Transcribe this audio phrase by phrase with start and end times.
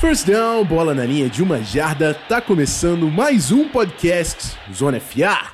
[0.00, 5.50] First down, bola na linha de uma jarda, tá começando mais um podcast Zona FA.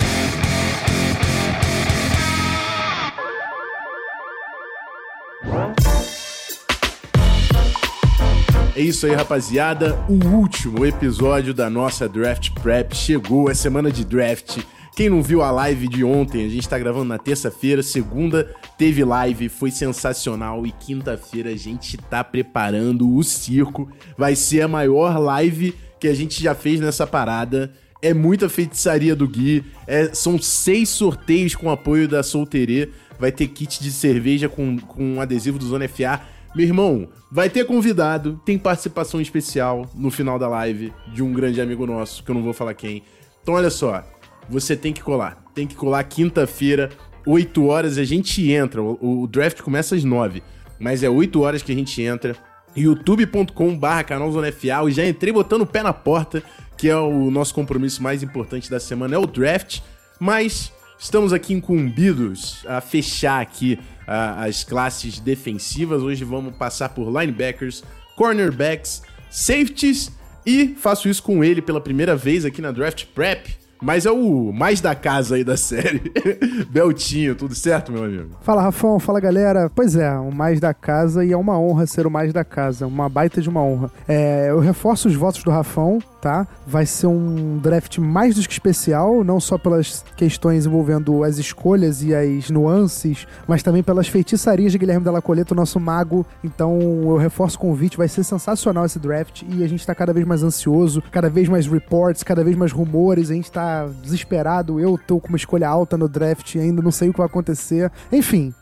[8.77, 9.99] É isso aí, rapaziada.
[10.09, 13.51] O último episódio da nossa Draft Prep chegou.
[13.51, 14.59] É semana de draft.
[14.97, 19.05] Quem não viu a live de ontem, a gente tá gravando na terça-feira, segunda teve
[19.05, 23.91] live, foi sensacional e quinta-feira a gente tá preparando o circo.
[24.17, 27.75] Vai ser a maior live que a gente já fez nessa parada.
[28.01, 32.89] É muita feitiçaria do Gui, é, são seis sorteios com apoio da Solterê.
[33.21, 36.23] Vai ter kit de cerveja com, com adesivo do Zona FA.
[36.55, 41.61] Meu irmão, vai ter convidado, tem participação especial no final da live de um grande
[41.61, 43.03] amigo nosso, que eu não vou falar quem.
[43.43, 44.03] Então, olha só,
[44.49, 45.43] você tem que colar.
[45.55, 46.91] Tem que colar quinta-feira,
[47.27, 48.83] 8 horas, a gente entra.
[48.83, 50.43] O, o, draft começa às 9,
[50.79, 52.37] mas é 8 horas que a gente entra.
[52.75, 54.83] youtube.com/barra canal Zona FA.
[54.83, 56.43] Eu já entrei botando o pé na porta,
[56.77, 59.81] que é o nosso compromisso mais importante da semana, é o draft.
[60.21, 66.03] Mas estamos aqui incumbidos a fechar aqui as classes defensivas.
[66.03, 67.83] Hoje vamos passar por linebackers,
[68.15, 70.13] cornerbacks, safeties
[70.47, 73.66] e faço isso com ele pela primeira vez aqui na Draft Prep.
[73.81, 76.13] Mas é o mais da casa aí da série.
[76.71, 78.37] Beltinho, tudo certo, meu amigo?
[78.43, 78.99] Fala, Rafão.
[78.99, 79.71] Fala, galera.
[79.75, 82.87] Pois é, o mais da casa e é uma honra ser o mais da casa.
[82.87, 83.91] Uma baita de uma honra.
[84.09, 86.45] É, eu reforço os votos do Rafão tá?
[86.67, 92.03] Vai ser um draft mais do que especial, não só pelas questões envolvendo as escolhas
[92.03, 96.27] e as nuances, mas também pelas feitiçarias de Guilherme Della Coleta, o nosso mago.
[96.43, 100.13] Então eu reforço o convite, vai ser sensacional esse draft e a gente tá cada
[100.13, 103.66] vez mais ansioso, cada vez mais reports, cada vez mais rumores, a gente tá
[104.03, 104.81] desesperado.
[104.81, 107.91] Eu tô com uma escolha alta no draft, ainda não sei o que vai acontecer.
[108.13, 108.55] Enfim,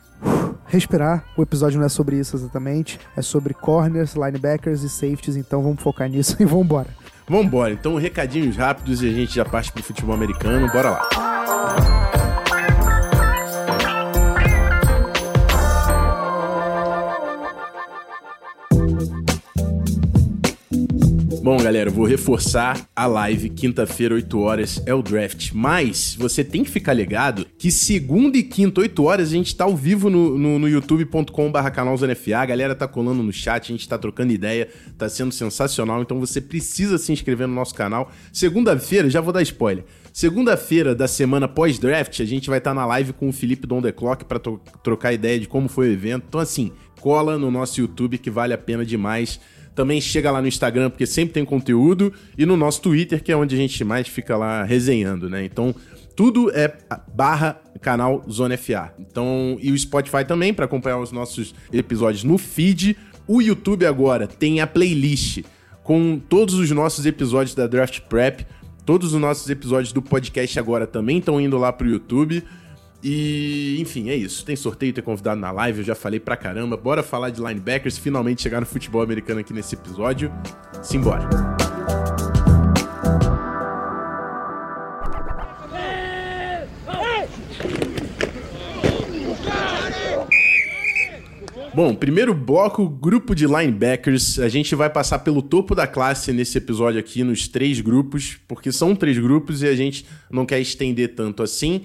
[0.66, 1.24] respirar.
[1.36, 5.82] O episódio não é sobre isso exatamente, é sobre corners, linebackers e safeties, então vamos
[5.82, 6.88] focar nisso e vamos embora.
[7.26, 12.13] Vambora, então recadinhos rápidos e a gente já parte pro futebol americano, bora lá.
[21.44, 25.52] Bom, galera, vou reforçar a live, quinta-feira, 8 horas, é o draft.
[25.52, 29.64] Mas você tem que ficar ligado que segunda e quinta, 8 horas, a gente tá
[29.64, 32.38] ao vivo no, no, no youtube.com.br canalzonefa.
[32.38, 36.00] A galera tá colando no chat, a gente tá trocando ideia, tá sendo sensacional.
[36.00, 38.10] Então você precisa se inscrever no nosso canal.
[38.32, 39.84] Segunda-feira, já vou dar spoiler.
[40.14, 43.82] Segunda-feira da semana pós-draft, a gente vai estar tá na live com o Felipe Don
[43.82, 44.40] The Clock pra
[44.82, 46.24] trocar ideia de como foi o evento.
[46.26, 46.72] Então, assim,
[47.02, 49.38] cola no nosso YouTube que vale a pena demais.
[49.74, 53.36] Também chega lá no Instagram, porque sempre tem conteúdo, e no nosso Twitter, que é
[53.36, 55.44] onde a gente mais fica lá resenhando, né?
[55.44, 55.74] Então,
[56.14, 56.72] tudo é
[57.12, 58.94] barra canal Zona FA.
[58.98, 62.96] Então, e o Spotify também, para acompanhar os nossos episódios no feed.
[63.26, 65.42] O YouTube agora tem a playlist
[65.82, 68.46] com todos os nossos episódios da Draft Prep.
[68.86, 72.44] Todos os nossos episódios do podcast agora também estão indo lá pro YouTube.
[73.06, 74.42] E, enfim, é isso.
[74.46, 76.74] Tem sorteio, tem convidado na live, eu já falei pra caramba.
[76.74, 80.32] Bora falar de linebackers, finalmente chegar no futebol americano aqui nesse episódio.
[80.82, 81.28] Simbora.
[91.74, 94.38] Bom, primeiro bloco, grupo de linebackers.
[94.38, 98.72] A gente vai passar pelo topo da classe nesse episódio aqui, nos três grupos, porque
[98.72, 101.84] são três grupos e a gente não quer estender tanto assim.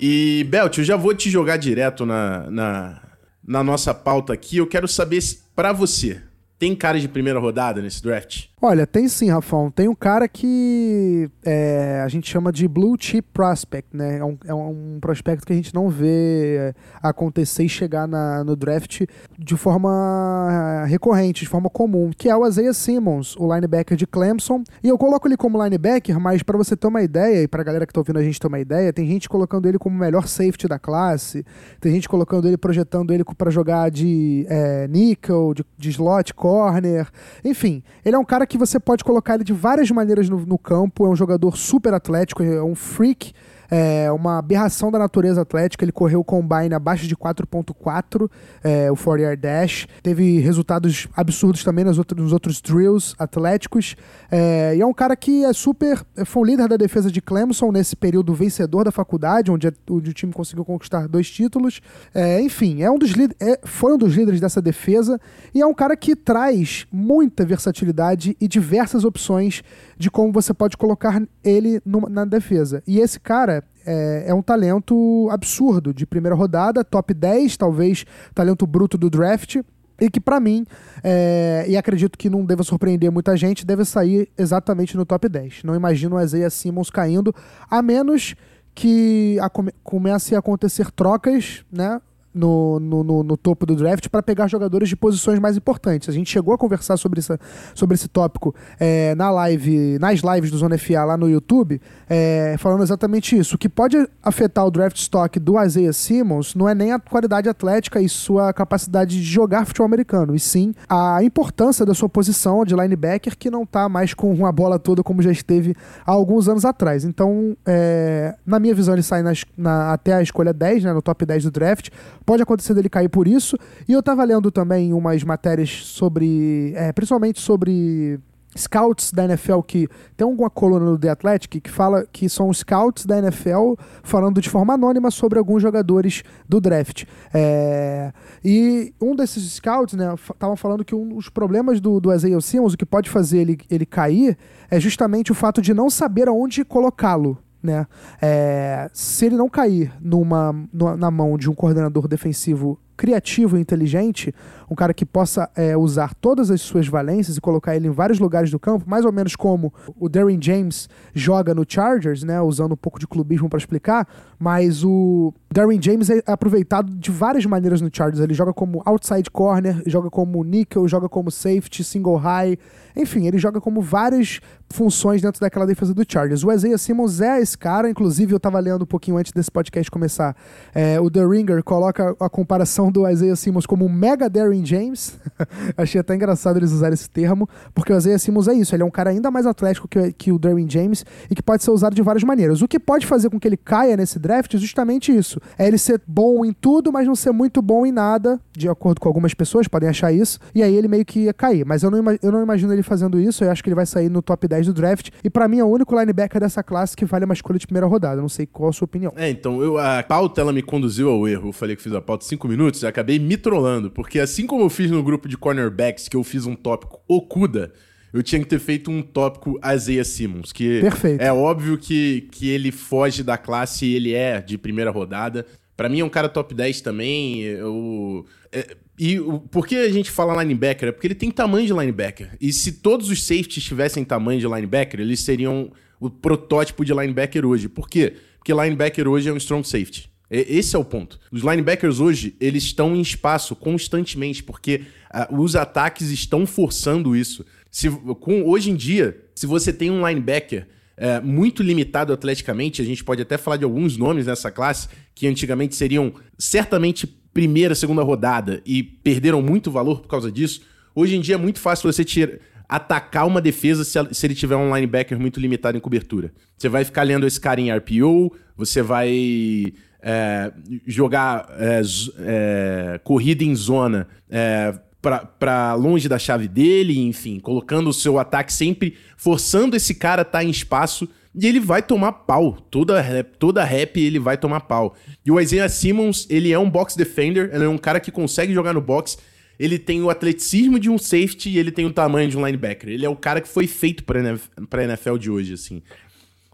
[0.00, 3.02] E, Belt, eu já vou te jogar direto na, na,
[3.46, 4.58] na nossa pauta aqui.
[4.58, 5.20] Eu quero saber,
[5.54, 6.22] para você,
[6.58, 8.47] tem cara de primeira rodada nesse draft?
[8.60, 9.70] Olha, tem sim, Rafão.
[9.70, 14.18] Tem um cara que é, a gente chama de blue chip prospect, né?
[14.18, 18.56] É um, é um, prospecto que a gente não vê acontecer e chegar na, no
[18.56, 19.02] draft
[19.38, 24.64] de forma recorrente, de forma comum, que é o Isaiah Simmons, o linebacker de Clemson.
[24.82, 27.86] E eu coloco ele como linebacker, mas para você ter uma ideia, e pra galera
[27.86, 30.26] que tá ouvindo a gente ter uma ideia, tem gente colocando ele como o melhor
[30.26, 31.46] safety da classe,
[31.80, 37.08] tem gente colocando ele, projetando ele para jogar de é, nickel, de, de slot, corner.
[37.44, 40.58] Enfim, ele é um cara que você pode colocar ele de várias maneiras no, no
[40.58, 41.06] campo.
[41.06, 43.32] É um jogador super atlético, é um freak
[43.70, 45.84] é uma aberração da natureza atlética.
[45.84, 48.30] Ele correu o combine abaixo de 4.4,
[48.62, 49.86] é, o 4 yard dash.
[50.02, 53.94] Teve resultados absurdos também nos outros, nos outros drills atléticos.
[54.30, 56.02] É, e é um cara que é super.
[56.24, 60.14] Foi o líder da defesa de Clemson nesse período vencedor da faculdade, onde, onde o
[60.14, 61.80] time conseguiu conquistar dois títulos.
[62.14, 65.20] É, enfim, é um dos é, foi um dos líderes dessa defesa.
[65.54, 69.62] E é um cara que traz muita versatilidade e diversas opções
[69.96, 72.82] de como você pode colocar ele no, na defesa.
[72.86, 73.57] E esse cara
[73.88, 78.04] é, é, um talento absurdo de primeira rodada, top 10, talvez
[78.34, 79.56] talento bruto do draft.
[79.98, 80.64] e que para mim,
[81.02, 85.64] é, e acredito que não deva surpreender muita gente, deve sair exatamente no top 10.
[85.64, 87.34] Não imagino o Isaiah Simmons caindo,
[87.68, 88.36] a menos
[88.74, 89.50] que a,
[89.82, 92.00] comece a acontecer trocas, né?
[92.38, 96.08] No, no, no, no topo do draft para pegar jogadores de posições mais importantes.
[96.08, 97.38] A gente chegou a conversar sobre, essa,
[97.74, 102.54] sobre esse tópico é, na live, nas lives do Zona FA lá no YouTube, é,
[102.58, 103.56] falando exatamente isso.
[103.56, 107.48] O que pode afetar o draft stock do Isaiah Simmons não é nem a qualidade
[107.48, 112.64] atlética e sua capacidade de jogar futebol americano, e sim a importância da sua posição
[112.64, 115.74] de linebacker que não está mais com uma bola toda como já esteve
[116.06, 117.04] há alguns anos atrás.
[117.04, 121.02] Então, é, na minha visão, ele sai nas, na, até a escolha 10, né, no
[121.02, 121.88] top 10 do draft
[122.28, 123.56] pode acontecer dele cair por isso.
[123.88, 126.74] E eu tava lendo também umas matérias sobre.
[126.76, 128.20] É, principalmente sobre
[128.54, 133.06] scouts da NFL que tem alguma coluna no The Athletic que fala que são scouts
[133.06, 137.04] da NFL falando de forma anônima sobre alguns jogadores do draft.
[137.32, 138.12] É,
[138.44, 142.74] e um desses scouts, né, estavam falando que um dos problemas do, do Isaiah Simmons,
[142.74, 144.36] o que pode fazer ele, ele cair,
[144.70, 147.86] é justamente o fato de não saber aonde colocá-lo né?
[148.20, 153.60] É, se ele não cair numa, numa, na mão de um coordenador defensivo criativo e
[153.60, 154.34] inteligente,
[154.68, 158.18] um cara que possa é, usar todas as suas valências e colocar ele em vários
[158.18, 162.72] lugares do campo, mais ou menos como o Darren James joga no Chargers, né, usando
[162.72, 167.80] um pouco de clubismo para explicar, mas o Darren James é aproveitado de várias maneiras
[167.80, 168.20] no Chargers.
[168.20, 172.58] Ele joga como outside corner, joga como nickel, joga como safety, single high,
[172.98, 174.40] enfim, ele joga como várias
[174.70, 176.44] funções dentro daquela defesa do Chargers.
[176.44, 179.90] O Isaiah Simmons é esse cara, inclusive eu estava lendo um pouquinho antes desse podcast
[179.90, 180.36] começar,
[180.74, 185.18] é, o The Ringer coloca a comparação do Isaiah Simmons como um mega Darren James.
[185.76, 188.86] Achei até engraçado eles usarem esse termo, porque o Isaiah Simmons é isso, ele é
[188.86, 191.94] um cara ainda mais atlético que, que o Darren James e que pode ser usado
[191.94, 192.60] de várias maneiras.
[192.62, 195.40] O que pode fazer com que ele caia nesse draft é justamente isso.
[195.56, 199.00] É ele ser bom em tudo, mas não ser muito bom em nada, de acordo
[199.00, 201.64] com algumas pessoas, podem achar isso, e aí ele meio que ia cair.
[201.64, 204.08] Mas eu não, eu não imagino ele fazendo isso, eu acho que ele vai sair
[204.08, 207.04] no top 10 do draft, e para mim é o único linebacker dessa classe que
[207.04, 208.20] vale uma escolha de primeira rodada.
[208.20, 209.12] Não sei qual a sua opinião.
[209.16, 211.50] É, então, eu, a pauta ela me conduziu ao erro.
[211.50, 214.62] Eu falei que fiz a pauta 5 minutos e acabei me trollando, porque assim como
[214.62, 217.72] eu fiz no grupo de cornerbacks, que eu fiz um tópico Okuda,
[218.12, 221.20] eu tinha que ter feito um tópico Isaiah Simmons, que Perfeito.
[221.20, 225.44] é óbvio que, que ele foge da classe e ele é de primeira rodada.
[225.76, 227.42] Para mim é um cara top 10 também.
[227.42, 230.88] Eu, é, e o, por que a gente fala linebacker?
[230.88, 232.36] É porque ele tem tamanho de linebacker.
[232.40, 237.46] E se todos os safeties tivessem tamanho de linebacker, eles seriam o protótipo de linebacker
[237.46, 237.68] hoje.
[237.68, 238.14] Por quê?
[238.38, 240.10] Porque linebacker hoje é um strong safety.
[240.30, 241.18] Esse é o ponto.
[241.32, 244.82] Os linebackers hoje, eles estão em espaço constantemente, porque
[245.14, 247.46] uh, os ataques estão forçando isso.
[247.70, 247.88] Se,
[248.20, 250.68] com, hoje em dia, se você tem um linebacker
[250.98, 255.26] uh, muito limitado atleticamente, a gente pode até falar de alguns nomes nessa classe, que
[255.26, 257.06] antigamente seriam certamente
[257.38, 260.62] primeira, segunda rodada e perderam muito valor por causa disso.
[260.92, 262.32] Hoje em dia é muito fácil você tirar,
[262.68, 266.32] atacar uma defesa se, se, ele tiver um linebacker muito limitado em cobertura.
[266.56, 270.52] Você vai ficar lendo esse cara em RPO, você vai é,
[270.84, 271.80] jogar é,
[272.18, 278.52] é, corrida em zona é, para longe da chave dele, enfim, colocando o seu ataque
[278.52, 281.08] sempre, forçando esse cara a estar tá em espaço
[281.40, 282.58] e ele vai tomar pau.
[282.70, 284.96] Toda rap, toda rap ele vai tomar pau.
[285.24, 288.52] E o Isaiah Simmons, ele é um box defender, ele é um cara que consegue
[288.52, 289.16] jogar no box.
[289.58, 292.88] Ele tem o atleticismo de um safety e ele tem o tamanho de um linebacker.
[292.90, 295.82] Ele é o cara que foi feito para a NFL de hoje, assim.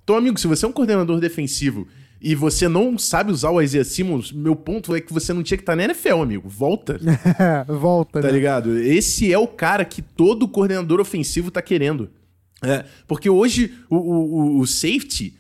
[0.02, 1.86] Então, amigo, se você é um coordenador defensivo
[2.20, 5.56] e você não sabe usar o Isaiah Simmons, meu ponto é que você não tinha
[5.58, 6.48] que estar tá na NFL, amigo.
[6.48, 6.98] Volta.
[7.68, 8.32] Volta, Tá né?
[8.32, 8.78] ligado?
[8.78, 12.10] Esse é o cara que todo coordenador ofensivo tá querendo.
[12.64, 15.34] É, porque hoje o, o, o, safety,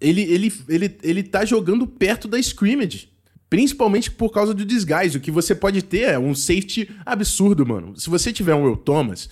[0.00, 3.08] ele, ele, ele, ele tá jogando perto da scrimmage.
[3.48, 5.16] Principalmente por causa do disguise.
[5.16, 7.98] O que você pode ter é um safety absurdo, mano.
[7.98, 9.28] Se você tiver um Will Thomas,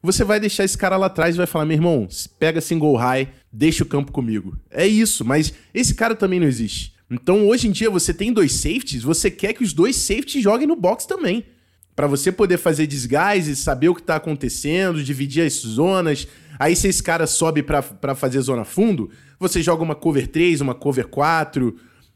[0.00, 3.28] você vai deixar esse cara lá atrás e vai falar: meu irmão, pega single high,
[3.52, 4.56] deixa o campo comigo.
[4.70, 6.94] É isso, mas esse cara também não existe.
[7.10, 10.66] Então hoje em dia você tem dois safeties, você quer que os dois safeties joguem
[10.66, 11.44] no box também.
[11.94, 16.28] para você poder fazer disguise, saber o que tá acontecendo, dividir as zonas.
[16.58, 20.74] Aí se esse cara sobe para fazer zona fundo, você joga uma cover 3, uma
[20.74, 21.74] cover 4,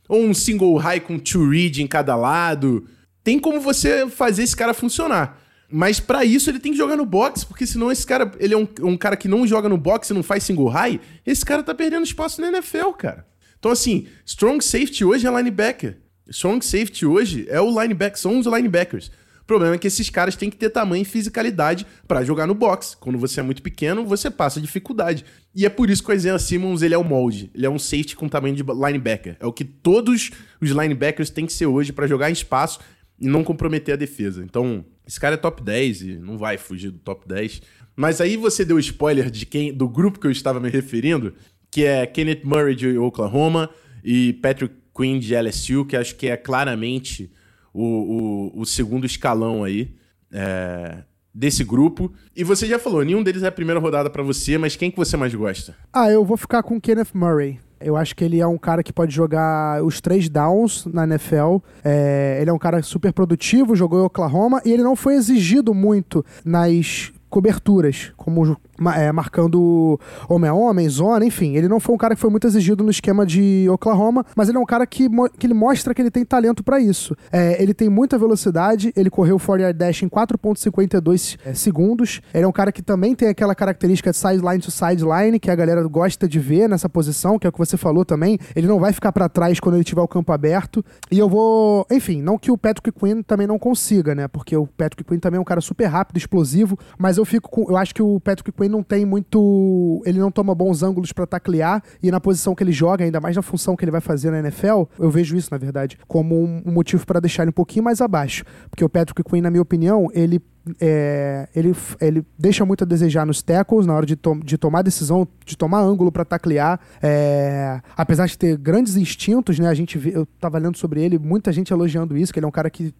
[0.08, 2.84] ou um single high com two read em cada lado.
[3.22, 5.38] Tem como você fazer esse cara funcionar.
[5.70, 8.56] Mas para isso ele tem que jogar no box, porque senão esse cara, ele é
[8.56, 11.62] um, um cara que não joga no box e não faz single high, esse cara
[11.62, 13.24] tá perdendo espaço na NFL, cara.
[13.56, 15.98] Então assim, strong safety hoje é linebacker.
[16.28, 19.12] Strong safety hoje é o linebacker, são os linebackers.
[19.50, 22.96] Problema é que esses caras têm que ter tamanho e fisicalidade para jogar no box.
[23.00, 25.24] Quando você é muito pequeno, você passa dificuldade.
[25.52, 27.50] E é por isso que o Isaiah Simmons ele é o molde.
[27.52, 29.36] Ele é um safety com tamanho de linebacker.
[29.40, 30.30] É o que todos
[30.60, 32.78] os linebackers têm que ser hoje para jogar em espaço
[33.18, 34.40] e não comprometer a defesa.
[34.44, 37.60] Então, esse cara é top 10 e não vai fugir do top 10.
[37.96, 41.34] Mas aí você deu spoiler de quem do grupo que eu estava me referindo,
[41.72, 43.68] que é Kenneth Murray de Oklahoma
[44.04, 47.32] e Patrick Quinn de LSU, que acho que é claramente
[47.72, 49.94] o, o, o segundo escalão aí
[50.32, 50.98] é,
[51.34, 52.12] desse grupo.
[52.34, 54.96] E você já falou, nenhum deles é a primeira rodada para você, mas quem que
[54.96, 55.74] você mais gosta?
[55.92, 57.58] Ah, eu vou ficar com Kenneth Murray.
[57.80, 61.58] Eu acho que ele é um cara que pode jogar os três downs na NFL.
[61.82, 65.72] É, ele é um cara super produtivo, jogou em Oklahoma e ele não foi exigido
[65.72, 68.56] muito nas coberturas, como
[68.94, 71.54] é, marcando homem a homem, zona, enfim.
[71.54, 74.58] Ele não foi um cara que foi muito exigido no esquema de Oklahoma, mas ele
[74.58, 75.08] é um cara que,
[75.38, 77.16] que ele mostra que ele tem talento para isso.
[77.30, 82.20] É, ele tem muita velocidade, ele correu o 40 dash em 4.52 é, segundos.
[82.34, 85.54] Ele é um cara que também tem aquela característica de sideline to sideline, que a
[85.54, 88.38] galera gosta de ver nessa posição, que é o que você falou também.
[88.56, 90.84] Ele não vai ficar para trás quando ele tiver o campo aberto.
[91.10, 94.26] E eu vou, enfim, não que o Patrick Quinn também não consiga, né?
[94.26, 97.70] Porque o Patrick Quinn também é um cara super rápido, explosivo, mas eu fico com,
[97.70, 100.02] eu acho que o Patrick Quinn não tem muito.
[100.04, 101.82] Ele não toma bons ângulos para taclear.
[102.02, 104.38] E na posição que ele joga, ainda mais na função que ele vai fazer na
[104.40, 108.00] NFL, eu vejo isso, na verdade, como um, motivo para deixar ele um pouquinho mais
[108.00, 108.44] abaixo.
[108.68, 110.42] Porque o Patrick Quinn, na minha opinião, ele
[110.80, 114.82] é, ele, ele deixa muito a desejar nos tackles na hora de, to de tomar
[114.82, 116.78] decisão, de tomar ângulo para taclear.
[117.02, 119.68] É, apesar de ter grandes instintos, né?
[119.68, 122.48] A gente vê, eu tava lendo sobre ele, muita gente elogiando isso, que ele é
[122.48, 122.94] um cara que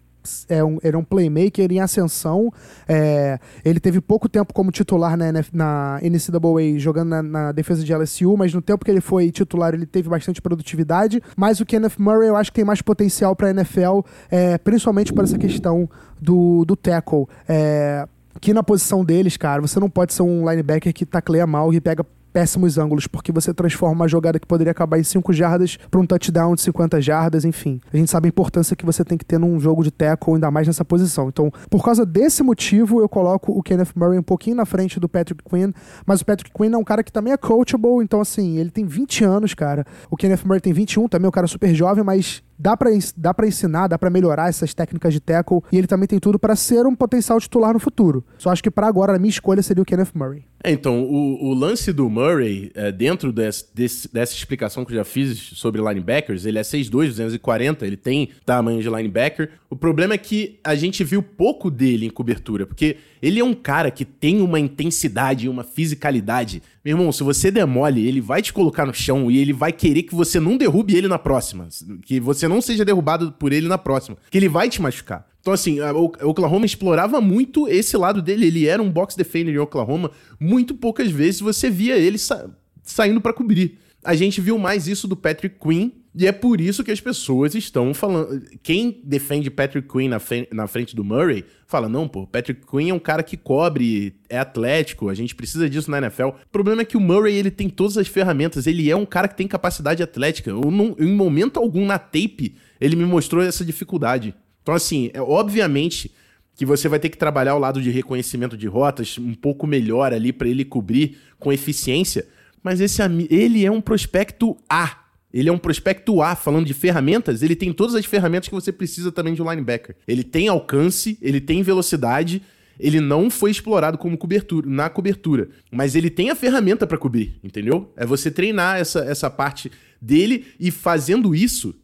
[0.47, 2.51] é um, ele é um playmaker em ascensão.
[2.87, 7.93] É, ele teve pouco tempo como titular na, na NCAA, jogando na, na, defesa de
[7.93, 11.21] LSU, mas no tempo que ele foi titular, ele teve bastante produtividade.
[11.35, 15.13] Mas o Kenneth Murray eu acho que tem mais potencial para a NFL, é, principalmente
[15.13, 17.27] por essa questão do, do tackle.
[17.47, 18.07] É,
[18.39, 21.81] que na posição deles, cara, você não pode ser um linebacker que tacleia mal e
[21.81, 25.99] pega péssimos ângulos, porque você transforma uma jogada que poderia acabar em 5 jardas para
[25.99, 27.79] um touchdown de 50 jardas, enfim.
[27.91, 30.49] A gente sabe a importância que você tem que ter num jogo de tackle, ainda
[30.49, 31.29] mais nessa posição.
[31.29, 35.09] Então, por causa desse motivo, eu coloco o Kenneth Murray um pouquinho na frente do
[35.09, 35.71] Patrick Quinn,
[36.05, 38.85] mas o Patrick Quinn é um cara que também é coachable, então assim, ele tem
[38.85, 39.85] 20 anos, cara.
[40.09, 42.91] O Kenneth Murray tem 21, também é um cara super jovem, mas dá para
[43.33, 46.55] pra ensinar, dá para melhorar essas técnicas de tackle e ele também tem tudo para
[46.55, 48.23] ser um potencial titular no futuro.
[48.37, 50.45] Só acho que para agora a minha escolha seria o Kenneth Murray.
[50.63, 54.97] É, então, o, o, lance do Murray, é, dentro desse, desse, dessa explicação que eu
[54.97, 59.49] já fiz sobre linebackers, ele é 6'2", 240, ele tem tamanho de linebacker.
[59.71, 63.55] O problema é que a gente viu pouco dele em cobertura, porque ele é um
[63.55, 66.61] cara que tem uma intensidade uma fisicalidade.
[66.83, 70.03] Meu irmão, se você demole, ele vai te colocar no chão e ele vai querer
[70.03, 71.67] que você não derrube ele na próxima.
[72.03, 74.17] Que você não seja derrubado por ele na próxima.
[74.29, 75.27] Que ele vai te machucar.
[75.41, 78.45] Então, assim, o Oklahoma explorava muito esse lado dele.
[78.45, 80.11] Ele era um box defender em Oklahoma.
[80.39, 82.49] Muito poucas vezes você via ele sa
[82.83, 83.79] saindo para cobrir.
[84.03, 87.55] A gente viu mais isso do Patrick Quinn, e é por isso que as pessoas
[87.55, 88.43] estão falando.
[88.61, 90.19] Quem defende Patrick Quinn na,
[90.51, 94.37] na frente do Murray fala: não, pô, Patrick Quinn é um cara que cobre, é
[94.37, 96.27] atlético, a gente precisa disso na NFL.
[96.27, 99.27] O problema é que o Murray ele tem todas as ferramentas, ele é um cara
[99.29, 100.49] que tem capacidade atlética.
[100.49, 104.35] Eu não, em momento algum na tape ele me mostrou essa dificuldade.
[104.61, 106.11] Então, assim, é obviamente
[106.55, 110.13] que você vai ter que trabalhar o lado de reconhecimento de rotas um pouco melhor
[110.13, 112.27] ali para ele cobrir com eficiência.
[112.61, 115.00] Mas esse ele é um prospecto A.
[115.33, 118.71] Ele é um prospecto A, falando de ferramentas, ele tem todas as ferramentas que você
[118.71, 119.95] precisa também de um linebacker.
[120.07, 122.41] Ele tem alcance, ele tem velocidade,
[122.79, 127.39] ele não foi explorado como cobertura, na cobertura, mas ele tem a ferramenta para cobrir,
[127.43, 127.91] entendeu?
[127.95, 129.71] É você treinar essa, essa parte
[130.01, 131.75] dele e fazendo isso,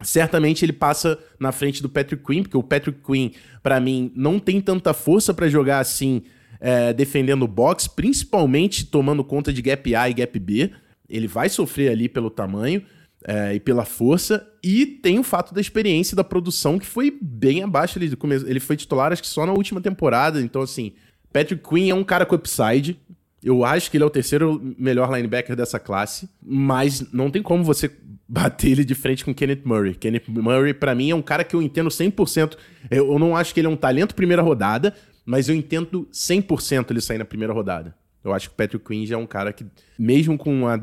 [0.00, 3.30] certamente ele passa na frente do Patrick Quinn, porque o Patrick Quinn,
[3.62, 6.22] para mim, não tem tanta força para jogar assim,
[6.60, 10.70] é, defendendo o box, principalmente tomando conta de gap A e gap B.
[11.14, 12.82] Ele vai sofrer ali pelo tamanho
[13.26, 17.62] é, e pela força, e tem o fato da experiência da produção, que foi bem
[17.62, 17.98] abaixo.
[17.98, 18.10] Ele,
[18.46, 20.92] ele foi titular, acho que só na última temporada, então assim.
[21.32, 22.96] Patrick Quinn é um cara com upside,
[23.42, 27.62] eu acho que ele é o terceiro melhor linebacker dessa classe, mas não tem como
[27.62, 27.90] você
[28.26, 29.94] bater ele de frente com Kenneth Murray.
[29.94, 32.56] Kenneth Murray, para mim, é um cara que eu entendo 100%.
[32.90, 34.94] Eu não acho que ele é um talento primeira rodada,
[35.26, 37.94] mas eu entendo 100% ele sair na primeira rodada.
[38.24, 39.66] Eu acho que o Patrick Quinn já é um cara que,
[39.98, 40.80] mesmo com uma,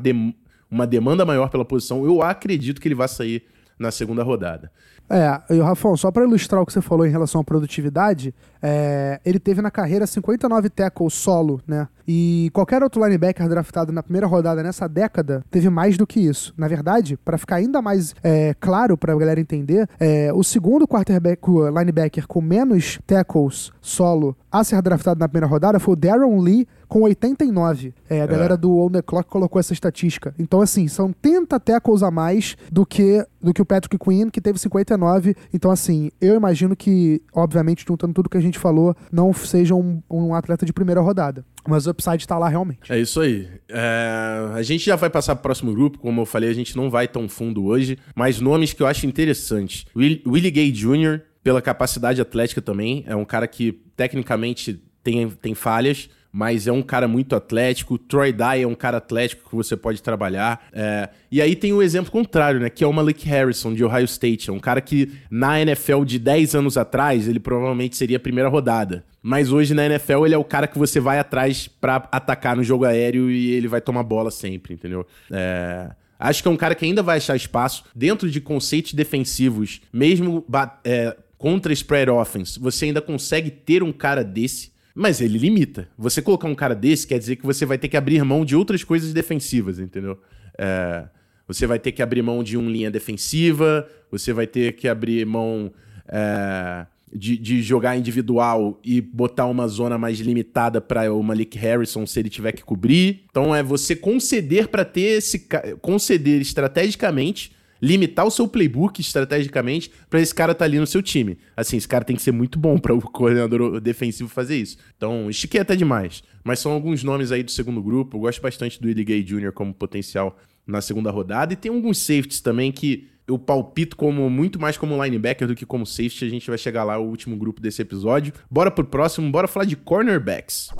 [0.70, 3.44] uma demanda maior pela posição, eu acredito que ele vai sair
[3.78, 4.70] na segunda rodada.
[5.10, 8.34] É, e o Rafão, só para ilustrar o que você falou em relação à produtividade,
[8.62, 11.88] é, ele teve na carreira 59 tackles solo, né?
[12.06, 16.52] E qualquer outro linebacker draftado na primeira rodada nessa década teve mais do que isso.
[16.56, 20.86] Na verdade, para ficar ainda mais é, claro para a galera entender, é, o segundo
[20.86, 21.42] quarterback,
[21.76, 26.68] linebacker com menos tackles solo a ser draftado na primeira rodada foi o Darren Lee
[26.86, 27.94] com 89.
[28.10, 28.56] É, a galera é.
[28.56, 30.34] do On The Clock colocou essa estatística.
[30.38, 34.42] Então, assim, são 30 tackles a mais do que, do que o Patrick Quinn, que
[34.42, 35.34] teve 59.
[35.54, 40.02] Então, assim, eu imagino que, obviamente, juntando tudo que a gente falou, não seja um,
[40.10, 41.42] um atleta de primeira rodada.
[41.66, 42.92] Mas o upside tá lá realmente.
[42.92, 43.48] É isso aí.
[43.68, 44.50] É...
[44.54, 45.98] A gente já vai passar pro próximo grupo.
[45.98, 47.98] Como eu falei, a gente não vai tão fundo hoje.
[48.14, 49.86] Mas nomes que eu acho interessantes.
[49.96, 53.04] Will, Willie Gay Jr., pela capacidade atlética também.
[53.06, 57.98] É um cara que, tecnicamente, tem, tem falhas mas é um cara muito atlético.
[57.98, 60.66] Troy Dye é um cara atlético que você pode trabalhar.
[60.72, 61.10] É...
[61.30, 62.70] E aí tem o exemplo contrário, né?
[62.70, 64.48] Que é o Malik Harrison, de Ohio State.
[64.48, 68.48] É um cara que na NFL de 10 anos atrás, ele provavelmente seria a primeira
[68.48, 69.04] rodada.
[69.22, 72.64] Mas hoje na NFL ele é o cara que você vai atrás para atacar no
[72.64, 75.06] jogo aéreo e ele vai tomar bola sempre, entendeu?
[75.30, 75.90] É...
[76.18, 80.46] Acho que é um cara que ainda vai achar espaço dentro de conceitos defensivos, mesmo
[80.84, 82.60] é, contra spread offense.
[82.60, 85.88] Você ainda consegue ter um cara desse mas ele limita.
[85.96, 88.54] Você colocar um cara desse quer dizer que você vai ter que abrir mão de
[88.54, 90.18] outras coisas defensivas, entendeu?
[90.58, 91.04] É,
[91.46, 95.26] você vai ter que abrir mão de uma linha defensiva, você vai ter que abrir
[95.26, 95.72] mão
[96.08, 102.06] é, de, de, jogar individual e botar uma zona mais limitada para o Malik Harrison
[102.06, 103.24] se ele tiver que cobrir.
[103.30, 105.46] Então é você conceder para ter esse.
[105.80, 111.02] conceder estrategicamente limitar o seu playbook estrategicamente para esse cara estar tá ali no seu
[111.02, 111.36] time.
[111.56, 114.78] Assim, esse cara tem que ser muito bom para o coordenador defensivo fazer isso.
[114.96, 116.22] Então, estiquei até demais.
[116.44, 118.16] Mas são alguns nomes aí do segundo grupo.
[118.16, 119.52] Eu gosto bastante do Willie Gay Jr.
[119.52, 121.52] como potencial na segunda rodada.
[121.52, 125.66] E tem alguns safeties também que eu palpito como muito mais como linebacker do que
[125.66, 126.24] como safety.
[126.24, 128.32] A gente vai chegar lá, o último grupo desse episódio.
[128.48, 130.70] Bora pro próximo, bora falar de cornerbacks.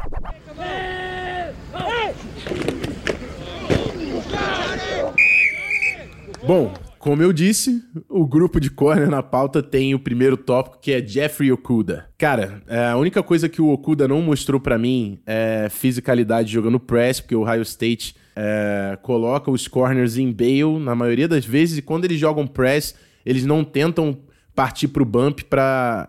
[6.45, 10.93] Bom, como eu disse, o grupo de corner na pauta tem o primeiro tópico que
[10.93, 12.09] é Jeffrey Okuda.
[12.17, 16.79] Cara, é, a única coisa que o Okuda não mostrou para mim é fisicalidade jogando
[16.79, 21.79] press, porque o Ohio State é, coloca os corners em bail na maioria das vezes
[21.79, 22.95] e quando eles jogam press,
[23.27, 24.17] eles não tentam
[24.55, 26.09] partir pro bump para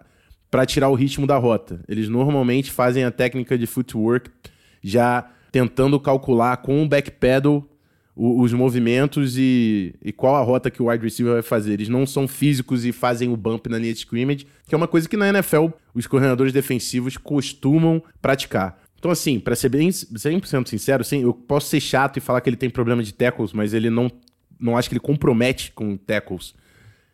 [0.51, 1.83] para tirar o ritmo da rota.
[1.87, 4.29] Eles normalmente fazem a técnica de footwork
[4.83, 7.67] já tentando calcular com o backpedal
[8.15, 11.73] os movimentos e, e qual a rota que o wide receiver vai fazer.
[11.73, 14.87] Eles não são físicos e fazem o bump na linha de scrimmage, que é uma
[14.87, 18.79] coisa que na NFL os coordenadores defensivos costumam praticar.
[18.99, 22.49] Então, assim, para ser bem 100% sincero, sim, eu posso ser chato e falar que
[22.49, 24.09] ele tem problema de tackles, mas ele não,
[24.59, 26.53] não acho que ele compromete com tackles.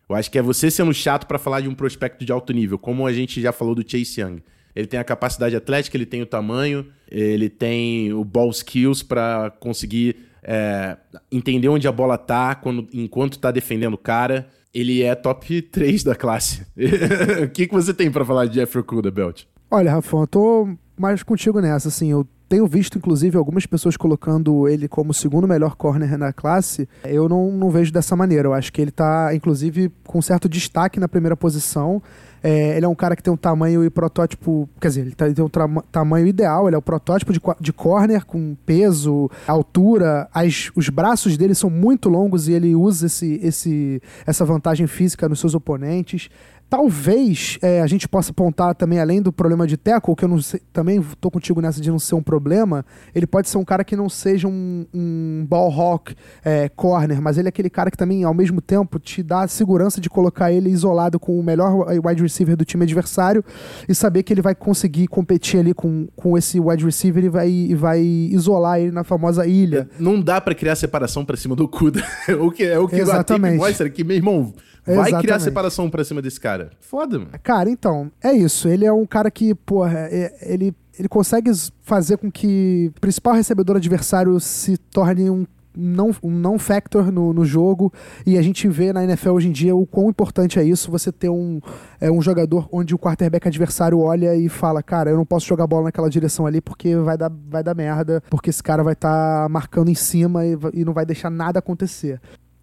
[0.07, 2.77] Eu acho que é você sendo chato para falar de um prospecto de alto nível,
[2.77, 4.43] como a gente já falou do Chase Young.
[4.75, 9.51] Ele tem a capacidade atlética, ele tem o tamanho, ele tem o ball skills para
[9.59, 10.97] conseguir é,
[11.31, 14.49] entender onde a bola tá quando, enquanto tá defendendo o cara.
[14.73, 16.65] Ele é top 3 da classe.
[17.43, 19.43] o que, que você tem para falar de Jeffrey Okuda, Belt?
[19.69, 21.89] Olha, Rafão, eu tô mais contigo nessa.
[21.89, 26.33] Assim, eu tenho visto, inclusive, algumas pessoas colocando ele como o segundo melhor corner na
[26.33, 26.89] classe.
[27.05, 28.47] Eu não, não vejo dessa maneira.
[28.47, 32.01] Eu acho que ele tá, inclusive, com certo destaque na primeira posição.
[32.41, 34.67] É, ele é um cara que tem um tamanho e protótipo.
[34.81, 35.49] Quer dizer, ele, tá, ele tem um
[35.91, 40.27] tamanho ideal, ele é o protótipo de, de corner com peso, altura.
[40.33, 45.29] As, os braços dele são muito longos e ele usa esse, esse, essa vantagem física
[45.29, 46.29] nos seus oponentes.
[46.69, 50.39] Talvez é, a gente possa apontar também, além do problema de tackle, que eu não
[50.39, 53.83] sei, também tô contigo nessa de não ser um problema, ele pode ser um cara
[53.83, 57.97] que não seja um, um ball hawk é, corner, mas ele é aquele cara que
[57.97, 61.87] também, ao mesmo tempo, te dá a segurança de colocar ele isolado com o melhor
[62.05, 63.43] wide receiver do time adversário
[63.87, 67.49] e saber que ele vai conseguir competir ali com, com esse wide receiver e vai,
[67.49, 69.89] e vai isolar ele na famosa ilha.
[69.97, 72.03] Não dá para criar separação para cima do Kuda.
[72.39, 73.57] o que é o que Exatamente.
[73.57, 74.53] mostra que, meu irmão,
[74.95, 75.21] Vai Exatamente.
[75.21, 76.71] criar separação pra cima desse cara.
[76.79, 77.31] Foda, mano.
[77.43, 78.67] Cara, então, é isso.
[78.67, 81.51] Ele é um cara que, porra, é, ele, ele consegue
[81.83, 87.31] fazer com que o principal recebedor adversário se torne um não, um não factor no,
[87.31, 87.93] no jogo
[88.25, 91.11] e a gente vê na NFL hoje em dia o quão importante é isso você
[91.11, 91.61] ter um,
[92.01, 95.67] é, um jogador onde o quarterback adversário olha e fala cara eu não posso jogar
[95.67, 99.43] bola naquela direção ali porque vai dar, vai dar merda porque esse cara vai estar
[99.43, 102.19] tá marcando em cima e, e não vai deixar nada acontecer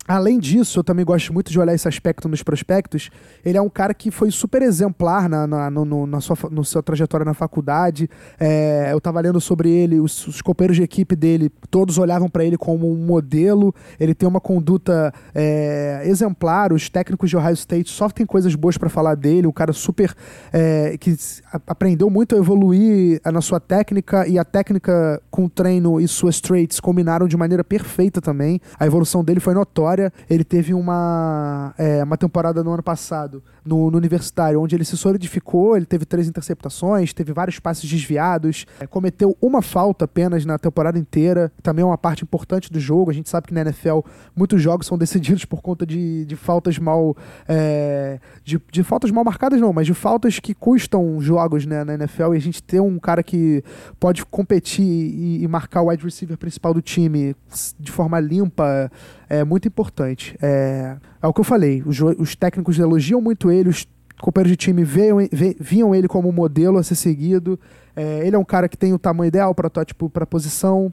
[0.06, 3.10] Além disso, eu também gosto muito de olhar esse aspecto nos prospectos.
[3.44, 6.82] Ele é um cara que foi super exemplar na, na, no, na sua, no sua
[6.82, 8.08] trajetória na faculdade.
[8.38, 12.44] É, eu estava lendo sobre ele, os, os, companheiros de equipe dele, todos olhavam para
[12.44, 13.74] ele como um modelo.
[13.98, 16.72] Ele tem uma conduta é, exemplar.
[16.72, 19.46] Os técnicos de Ohio State só tem coisas boas para falar dele.
[19.46, 20.14] Um cara super.
[20.52, 21.16] É, que
[21.66, 26.78] aprendeu muito a evoluir na sua técnica e a técnica com treino e suas traits
[26.78, 28.60] combinaram de maneira perfeita também.
[28.78, 30.12] A evolução dele foi notória história.
[30.28, 34.96] Ele teve uma, é, uma temporada no ano passado no, no, universitário, onde ele se
[34.96, 40.58] solidificou, ele teve três interceptações, teve vários passes desviados, é, cometeu uma falta apenas na
[40.58, 43.10] temporada inteira, também é uma parte importante do jogo.
[43.10, 44.00] A gente sabe que na NFL
[44.36, 47.16] muitos jogos são decididos por conta de, de faltas mal.
[47.48, 51.94] É, de, de, faltas mal marcadas, não, mas de faltas que custam jogos né, na
[51.94, 53.64] NFL e a gente ter um cara que
[53.98, 57.34] pode competir e, e marcar o wide receiver principal do time
[57.78, 58.90] de forma limpa
[59.28, 60.36] é muito importante.
[60.40, 63.86] É, é o que eu falei, os, os técnicos elogiam muito ele, os
[64.20, 65.28] companheiros de time veem,
[65.60, 67.58] viam ele como modelo a ser seguido.
[67.94, 70.92] É, ele é um cara que tem o tamanho ideal, protótipo para posição.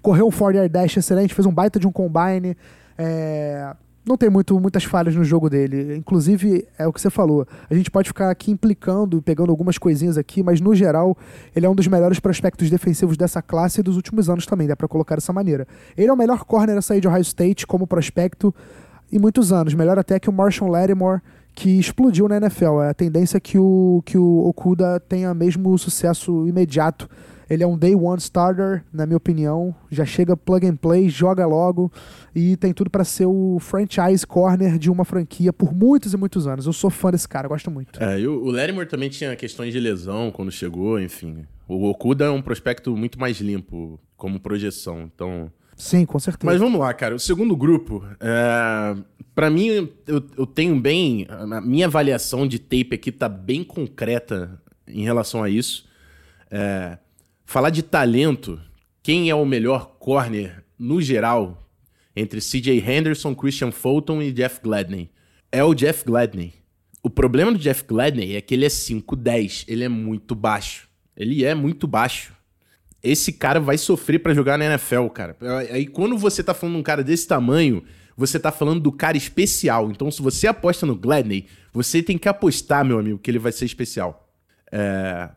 [0.00, 2.56] Correu um 4 yard dash excelente, fez um baita de um combine.
[2.96, 3.74] É,
[4.08, 5.96] não tem muito, muitas falhas no jogo dele.
[5.96, 7.46] Inclusive, é o que você falou.
[7.70, 11.16] A gente pode ficar aqui implicando, pegando algumas coisinhas aqui, mas no geral,
[11.54, 14.74] ele é um dos melhores prospectos defensivos dessa classe e dos últimos anos também, dá
[14.74, 15.66] para colocar dessa maneira.
[15.96, 18.54] Ele é o melhor corner a sair de Ohio State como prospecto
[19.12, 21.20] em muitos anos, melhor até que o Marshall Lattimore,
[21.54, 22.82] que explodiu na NFL.
[22.82, 27.08] É a tendência que o, que o Okuda tenha mesmo sucesso imediato
[27.48, 29.74] ele é um day one starter, na minha opinião.
[29.90, 31.90] Já chega plug and play, joga logo
[32.34, 36.46] e tem tudo para ser o franchise corner de uma franquia por muitos e muitos
[36.46, 36.66] anos.
[36.66, 38.02] Eu sou fã desse cara, gosto muito.
[38.02, 41.46] É, e o, o Larimore também tinha questões de lesão quando chegou, enfim.
[41.66, 45.50] O Okuda é um prospecto muito mais limpo como projeção, então...
[45.76, 46.50] Sim, com certeza.
[46.50, 47.14] Mas vamos lá, cara.
[47.14, 48.96] O segundo grupo, é...
[49.32, 51.24] para mim, eu, eu tenho bem.
[51.28, 55.86] A minha avaliação de tape aqui tá bem concreta em relação a isso.
[56.50, 56.98] É...
[57.50, 58.60] Falar de talento,
[59.02, 61.66] quem é o melhor corner no geral
[62.14, 65.10] entre CJ Henderson, Christian Fulton e Jeff Gladney?
[65.50, 66.52] É o Jeff Gladney.
[67.02, 70.90] O problema do Jeff Gladney é que ele é 5'10, ele é muito baixo.
[71.16, 72.34] Ele é muito baixo.
[73.02, 75.34] Esse cara vai sofrer para jogar na NFL, cara.
[75.70, 77.82] Aí quando você tá falando de um cara desse tamanho,
[78.14, 79.90] você tá falando do cara especial.
[79.90, 83.52] Então se você aposta no Gladney, você tem que apostar, meu amigo, que ele vai
[83.52, 84.28] ser especial.
[84.70, 85.30] É...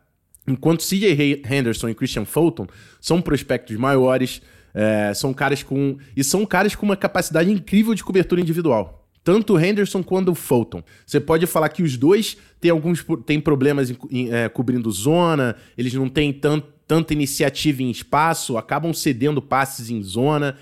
[0.46, 2.66] Enquanto CJ Henderson e Christian Fulton
[3.00, 4.42] são prospectos maiores,
[4.74, 5.96] é, são caras com.
[6.16, 9.06] E são caras com uma capacidade incrível de cobertura individual.
[9.24, 10.82] Tanto o Henderson quanto o Fulton.
[11.06, 15.56] Você pode falar que os dois têm alguns têm problemas em, em, é, cobrindo zona,
[15.78, 20.56] eles não têm tant, tanta iniciativa em espaço, acabam cedendo passes em zona.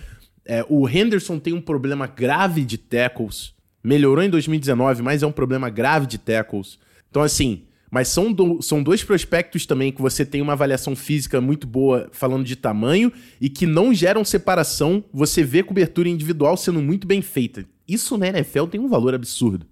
[0.44, 3.54] É, o Henderson tem um problema grave de tackles.
[3.82, 6.78] Melhorou em 2019, mas é um problema grave de tackles.
[7.08, 11.40] Então, assim, mas são, do, são dois prospectos também que você tem uma avaliação física
[11.40, 15.04] muito boa falando de tamanho e que não geram separação.
[15.12, 17.66] Você vê cobertura individual sendo muito bem feita.
[17.88, 19.66] Isso na NFL tem um valor absurdo.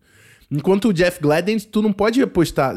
[0.50, 2.74] Enquanto o Jeff Gladden, tu não pode apostar.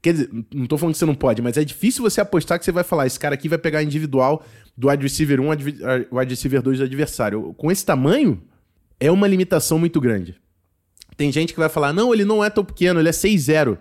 [0.00, 2.64] Quer dizer, não tô falando que você não pode, mas é difícil você apostar que
[2.64, 4.42] você vai falar, esse cara aqui vai pegar individual
[4.74, 5.50] do wide receiver 1,
[6.10, 7.52] wide receiver 2 do adversário.
[7.58, 8.40] Com esse tamanho,
[8.98, 10.36] é uma limitação muito grande.
[11.18, 13.76] Tem gente que vai falar, não, ele não é tão pequeno, ele é 6-0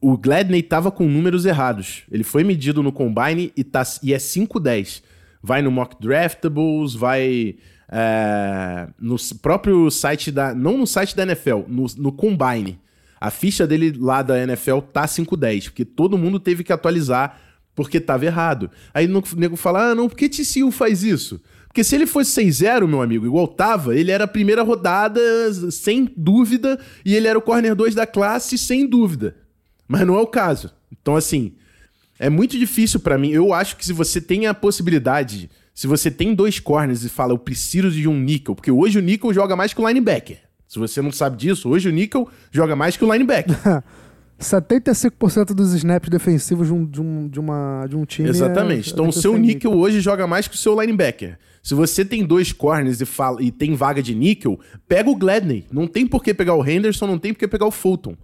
[0.00, 2.02] o Gladney tava com números errados.
[2.10, 5.02] Ele foi medido no Combine e, tá, e é 5'10".
[5.42, 7.56] Vai no Mock Draftables, vai
[7.90, 10.54] é, no próprio site da...
[10.54, 12.78] Não no site da NFL, no, no Combine.
[13.20, 17.38] A ficha dele lá da NFL tá 5'10", porque todo mundo teve que atualizar
[17.74, 18.70] porque tava errado.
[18.92, 21.40] Aí o nego fala, ah, não, por que TCU faz isso?
[21.66, 25.20] Porque se ele fosse 6-0, meu amigo, igual tava, ele era a primeira rodada,
[25.70, 29.36] sem dúvida, e ele era o corner 2 da classe, sem dúvida.
[29.90, 30.70] Mas não é o caso.
[30.92, 31.54] Então, assim,
[32.16, 33.30] é muito difícil para mim.
[33.30, 37.32] Eu acho que se você tem a possibilidade, se você tem dois corners e fala,
[37.32, 40.38] eu preciso de um nickel, porque hoje o nickel joga mais que o linebacker.
[40.68, 43.56] Se você não sabe disso, hoje o nickel joga mais que o linebacker.
[44.38, 48.28] 75% dos snaps defensivos de um, de um, de uma, de um time.
[48.28, 48.90] É Exatamente.
[48.90, 51.36] É, então, o seu níquel hoje joga mais que o seu linebacker.
[51.62, 55.66] Se você tem dois corners e, fala, e tem vaga de níquel, pega o Gladney.
[55.72, 58.16] Não tem por que pegar o Henderson, não tem por que pegar o Fulton.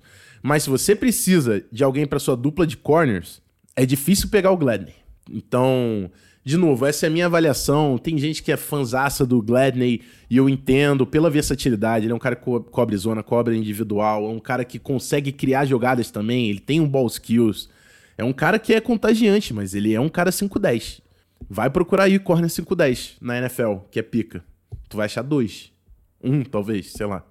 [0.46, 3.42] Mas se você precisa de alguém para sua dupla de corners,
[3.74, 4.94] é difícil pegar o Gladney.
[5.28, 6.08] Então,
[6.44, 7.98] de novo, essa é a minha avaliação.
[7.98, 12.06] Tem gente que é fanzaça do Gladney e eu entendo pela versatilidade.
[12.06, 15.32] Ele é um cara que co cobre zona, cobre individual, é um cara que consegue
[15.32, 17.68] criar jogadas também, ele tem um ball skills.
[18.16, 21.00] É um cara que é contagiante, mas ele é um cara 5'10.
[21.50, 24.44] Vai procurar aí corner 5'10 na NFL, que é pica.
[24.88, 25.72] Tu vai achar dois.
[26.22, 27.26] Um, talvez, sei lá.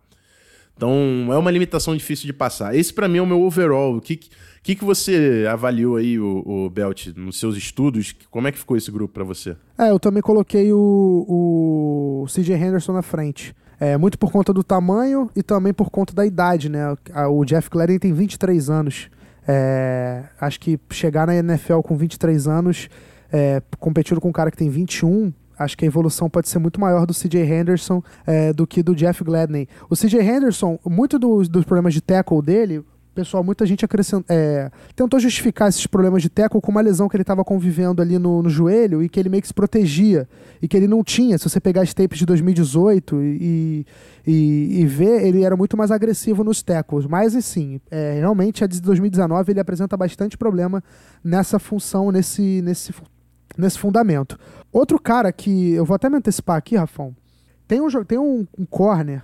[0.76, 2.76] Então, é uma limitação difícil de passar.
[2.76, 3.96] Esse, para mim, é o meu overall.
[3.96, 4.20] O que,
[4.62, 8.14] que, que você avaliou aí, o, o Belt, nos seus estudos?
[8.30, 9.56] Como é que ficou esse grupo para você?
[9.78, 13.56] É, eu também coloquei o, o CJ Henderson na frente.
[13.80, 16.96] É, muito por conta do tamanho e também por conta da idade, né?
[17.30, 19.10] O Jeff Gladden tem 23 anos.
[19.48, 22.90] É, acho que chegar na NFL com 23 anos,
[23.32, 26.80] é, competindo com um cara que tem 21, acho que a evolução pode ser muito
[26.80, 29.68] maior do CJ Henderson é, do que do Jeff Gladney.
[29.90, 32.84] O CJ Henderson, muito dos, problemas de tackle dele,
[33.16, 33.86] pessoal, muita gente
[34.28, 38.20] é, tentou justificar esses problemas de tackle com uma lesão que ele estava convivendo ali
[38.20, 40.28] no, no, joelho e que ele meio que se protegia
[40.62, 41.38] e que ele não tinha.
[41.38, 43.86] Se você pegar as tapes de 2018 e,
[44.28, 47.08] e, e ver, ele era muito mais agressivo nos tackles.
[47.08, 50.84] Mas, assim, é, realmente a de 2019 ele apresenta bastante problema
[51.24, 52.94] nessa função, nesse, nesse,
[53.58, 54.38] nesse fundamento.
[54.72, 57.16] Outro cara que eu vou até me antecipar aqui, Rafão,
[57.68, 59.24] tem um, tem um, um corner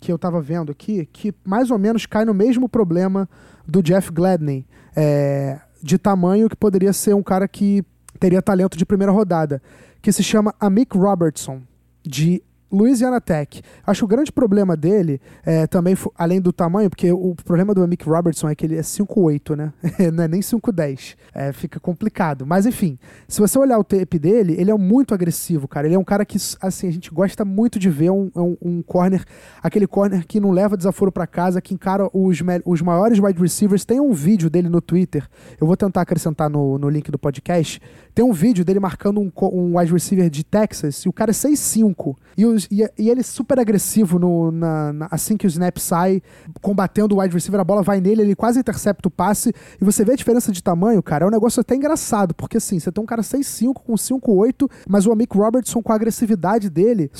[0.00, 3.28] que eu estava vendo aqui, que mais ou menos cai no mesmo problema
[3.66, 7.84] do Jeff Gladney, é, de tamanho que poderia ser um cara que
[8.18, 9.62] teria talento de primeira rodada,
[10.00, 11.62] que se chama Amik Robertson,
[12.04, 13.62] de Louisiana Tech.
[13.86, 17.86] Acho que o grande problema dele, é, também, além do tamanho, porque o problema do
[17.86, 19.72] Mick Robertson é que ele é 5'8, né?
[20.12, 21.16] Não é nem 5'10.
[21.34, 22.46] É, fica complicado.
[22.46, 25.86] Mas enfim, se você olhar o tape dele, ele é muito agressivo, cara.
[25.86, 28.82] Ele é um cara que, assim, a gente gosta muito de ver um, um, um
[28.82, 29.24] corner,
[29.62, 33.84] aquele corner que não leva desaforo para casa, que encara os, os maiores wide receivers.
[33.84, 35.28] Tem um vídeo dele no Twitter,
[35.60, 37.80] eu vou tentar acrescentar no, no link do podcast.
[38.14, 41.34] Tem um vídeo dele marcando um, um wide receiver de Texas, e o cara é
[41.34, 42.16] 6'5.
[42.36, 46.22] E e, e ele é super agressivo no, na, na, assim que o snap sai,
[46.60, 49.52] combatendo o wide receiver, a bola vai nele, ele quase intercepta o passe.
[49.80, 51.24] E você vê a diferença de tamanho, cara.
[51.24, 55.06] É um negócio até engraçado, porque assim, você tem um cara 6'5 com 5'8, mas
[55.06, 57.10] o Amick Robertson com a agressividade dele.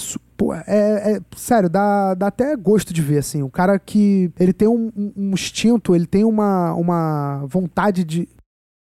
[0.67, 3.43] É, é, sério, dá, dá até gosto de ver, assim.
[3.43, 8.29] Um cara que ele tem um, um instinto, ele tem uma, uma vontade de,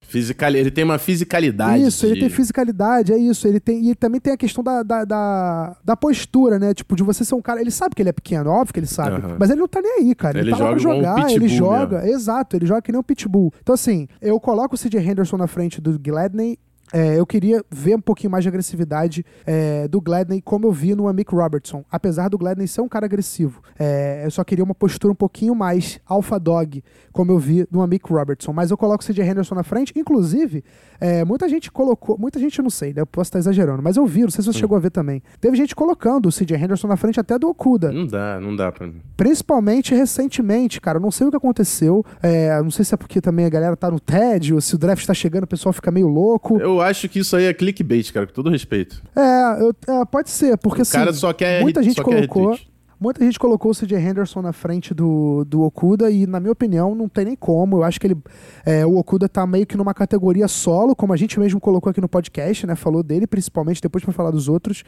[0.10, 1.84] Fisical, ele tem uma fisicalidade.
[1.84, 2.12] Isso, de...
[2.12, 3.48] ele tem fisicalidade, é isso.
[3.48, 6.74] Ele tem, e também tem a questão da, da, da, da, postura, né?
[6.74, 7.62] Tipo, de você ser um cara.
[7.62, 9.24] Ele sabe que ele é pequeno, óbvio que ele sabe.
[9.24, 9.36] Uhum.
[9.40, 10.40] Mas ele não tá nem aí, cara.
[10.40, 11.98] Ele, ele tá joga lá pra jogar, ele joga.
[12.00, 12.16] Mesmo.
[12.16, 13.54] Exato, ele joga que nem um pitbull.
[13.62, 16.58] Então, assim, eu coloco o CJ Henderson na frente do Gladney
[16.92, 20.96] é, eu queria ver um pouquinho mais de agressividade é, do Gladney, como eu vi
[20.96, 21.84] no Amick Robertson.
[21.92, 25.54] Apesar do Gladney ser um cara agressivo, é, eu só queria uma postura um pouquinho
[25.54, 28.54] mais alpha dog, como eu vi no Amick Robertson.
[28.54, 29.94] Mas eu coloco o CJ Henderson na frente.
[29.96, 30.64] Inclusive,
[31.00, 32.18] é, muita gente colocou.
[32.18, 33.02] Muita gente eu não sei, né?
[33.02, 34.62] Eu posso estar exagerando, mas eu vi, não sei se você hum.
[34.62, 35.22] chegou a ver também.
[35.40, 37.92] Teve gente colocando o CJ Henderson na frente até do Okuda.
[37.92, 39.02] Não dá, não dá pra mim.
[39.16, 40.98] Principalmente recentemente, cara.
[40.98, 42.06] Eu não sei o que aconteceu.
[42.22, 44.78] É, não sei se é porque também a galera tá no TED, ou se o
[44.78, 46.60] draft tá chegando, o pessoal fica meio louco.
[46.60, 49.02] Eu acho que isso aí é clickbait, cara, com todo respeito.
[49.16, 50.94] É, eu, é pode ser, porque o assim.
[50.94, 52.58] cara só quer muita gente colocou.
[53.02, 56.94] Muita gente colocou o CJ Henderson na frente do, do Okuda e, na minha opinião,
[56.94, 57.78] não tem nem como.
[57.78, 58.18] Eu acho que ele,
[58.66, 62.02] é, o Okuda tá meio que numa categoria solo, como a gente mesmo colocou aqui
[62.02, 62.76] no podcast, né?
[62.76, 64.84] Falou dele, principalmente, depois para falar dos outros.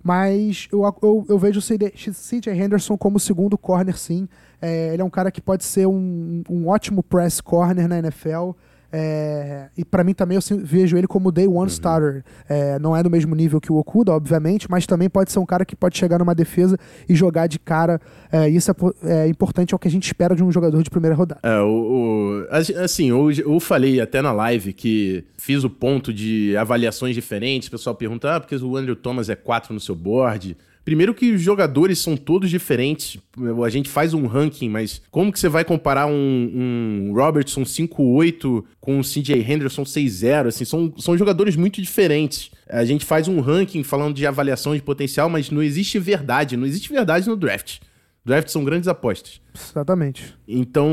[0.00, 4.28] Mas eu, eu, eu vejo o CJ Henderson como segundo corner, sim.
[4.62, 8.52] É, ele é um cara que pode ser um, um ótimo press corner na NFL.
[8.92, 11.66] É, e para mim também eu vejo ele como day one uhum.
[11.66, 12.24] starter.
[12.48, 15.46] É, não é no mesmo nível que o Okuda, obviamente, mas também pode ser um
[15.46, 18.00] cara que pode chegar numa defesa e jogar de cara.
[18.30, 18.74] É, isso é,
[19.24, 21.40] é importante, é o que a gente espera de um jogador de primeira rodada.
[21.42, 26.56] É, o, o assim, eu, eu falei até na live que fiz o ponto de
[26.56, 27.68] avaliações diferentes.
[27.68, 30.56] O pessoal pergunta, ah, porque o Andrew Thomas é 4 no seu board.
[30.86, 33.18] Primeiro que os jogadores são todos diferentes.
[33.64, 38.64] A gente faz um ranking, mas como que você vai comparar um, um Robertson 5'8
[38.80, 40.46] com um CJ Henderson 6'0?
[40.46, 42.52] Assim, são, são jogadores muito diferentes.
[42.68, 46.56] A gente faz um ranking falando de avaliação de potencial, mas não existe verdade.
[46.56, 47.80] Não existe verdade no draft.
[48.24, 49.40] Draft são grandes apostas.
[49.52, 50.36] Exatamente.
[50.46, 50.88] Então,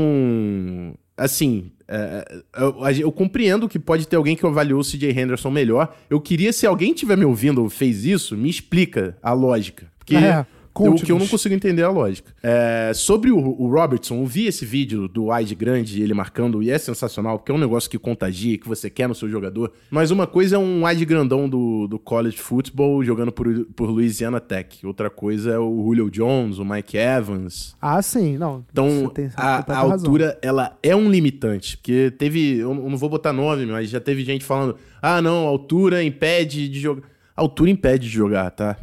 [1.16, 5.50] assim, é, é, eu, eu, compreendo que pode ter alguém que avaliou o CJ Henderson
[5.50, 5.94] melhor.
[6.08, 9.86] Eu queria, se alguém estiver me ouvindo ou fez isso, me explica a lógica.
[9.98, 10.46] Porque é.
[10.74, 12.34] O que eu não consigo entender a lógica.
[12.42, 16.70] É, sobre o, o, Robertson, eu vi esse vídeo do wide grande, ele marcando, e
[16.70, 19.72] é sensacional, porque é um negócio que contagia, que você quer no seu jogador.
[19.88, 24.40] Mas uma coisa é um wide grandão do, do college football jogando por, por Louisiana
[24.40, 24.84] Tech.
[24.84, 27.76] Outra coisa é o Julio Jones, o Mike Evans.
[27.80, 28.64] Ah, sim, não.
[28.72, 31.76] Então, tem, a, a altura, ela é um limitante.
[31.76, 36.02] Porque teve, eu não vou botar nome, mas já teve gente falando, ah, não, altura
[36.02, 37.02] impede de jogar.
[37.36, 38.76] Altura impede de jogar, tá?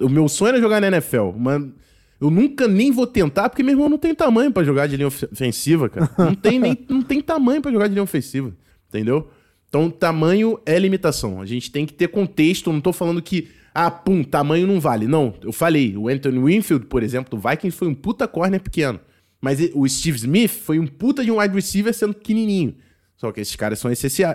[0.00, 1.62] O meu sonho era jogar na NFL, mas
[2.20, 5.08] eu nunca nem vou tentar, porque meu irmão não tem tamanho para jogar de linha
[5.08, 6.08] ofensiva, cara.
[6.16, 8.54] Não tem nem não tem tamanho para jogar de linha ofensiva,
[8.88, 9.28] entendeu?
[9.68, 11.40] Então, tamanho é limitação.
[11.40, 12.68] A gente tem que ter contexto.
[12.68, 15.06] Eu não tô falando que, ah, pum, tamanho não vale.
[15.06, 15.96] Não, eu falei.
[15.96, 19.00] O Anthony Winfield, por exemplo, do Vikings foi um puta corner pequeno.
[19.40, 22.76] Mas o Steve Smith foi um puta de um wide receiver sendo pequenininho.
[23.16, 23.90] Só que esses caras são,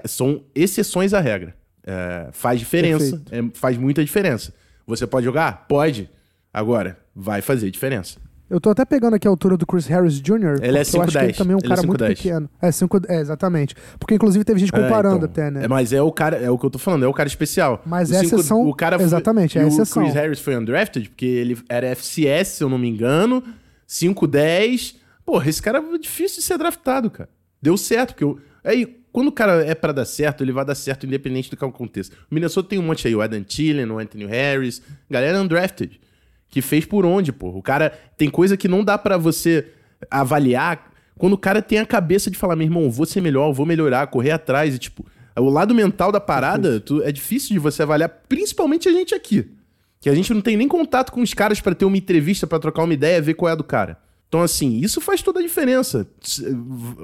[0.06, 1.56] são exceções à regra.
[1.86, 4.54] É, faz diferença, é, faz muita diferença.
[4.88, 5.66] Você pode jogar?
[5.68, 6.10] Pode.
[6.54, 8.18] Agora, vai fazer diferença.
[8.50, 10.60] Eu tô até pegando aqui a altura do Chris Harris Jr.
[10.62, 10.94] Ele é 5'10".
[10.96, 12.08] Eu acho que ele também é um Ele cara é muito 5'10".
[12.16, 12.50] pequeno.
[12.62, 13.76] É, 5, é, exatamente.
[14.00, 15.66] Porque inclusive teve gente comparando É, então, até, né?
[15.66, 17.82] É, mas é o cara, é o que eu tô falando, é o cara especial.
[17.86, 20.02] Mas O é cinco- exceção- O cara foi- exatamente, é e exceção.
[20.02, 23.44] O Chris Harris foi undrafted porque ele era FCS, se eu não me engano,
[23.86, 24.96] 5'10".
[25.26, 27.30] Porra, esse cara é difícil de ser draftado, cara.
[27.62, 28.40] Deu certo, porque eu...
[28.64, 31.66] Aí, quando o cara é pra dar certo, ele vai dar certo independente do que
[31.66, 32.12] aconteça.
[32.30, 36.00] O Minnesota tem um monte aí, o Adam Thielen, o Anthony Harris, galera undrafted,
[36.50, 37.58] que fez por onde, porra.
[37.58, 39.68] O cara tem coisa que não dá pra você
[40.12, 43.66] avaliar quando o cara tem a cabeça de falar, meu irmão, vou ser melhor, vou
[43.66, 45.04] melhorar, correr atrás e tipo,
[45.36, 49.50] o lado mental da parada tu- é difícil de você avaliar, principalmente a gente aqui.
[50.00, 52.60] Que a gente não tem nem contato com os caras pra ter uma entrevista, pra
[52.60, 53.98] trocar uma ideia, ver qual é a do cara.
[54.28, 56.08] Então, assim, isso faz toda a diferença.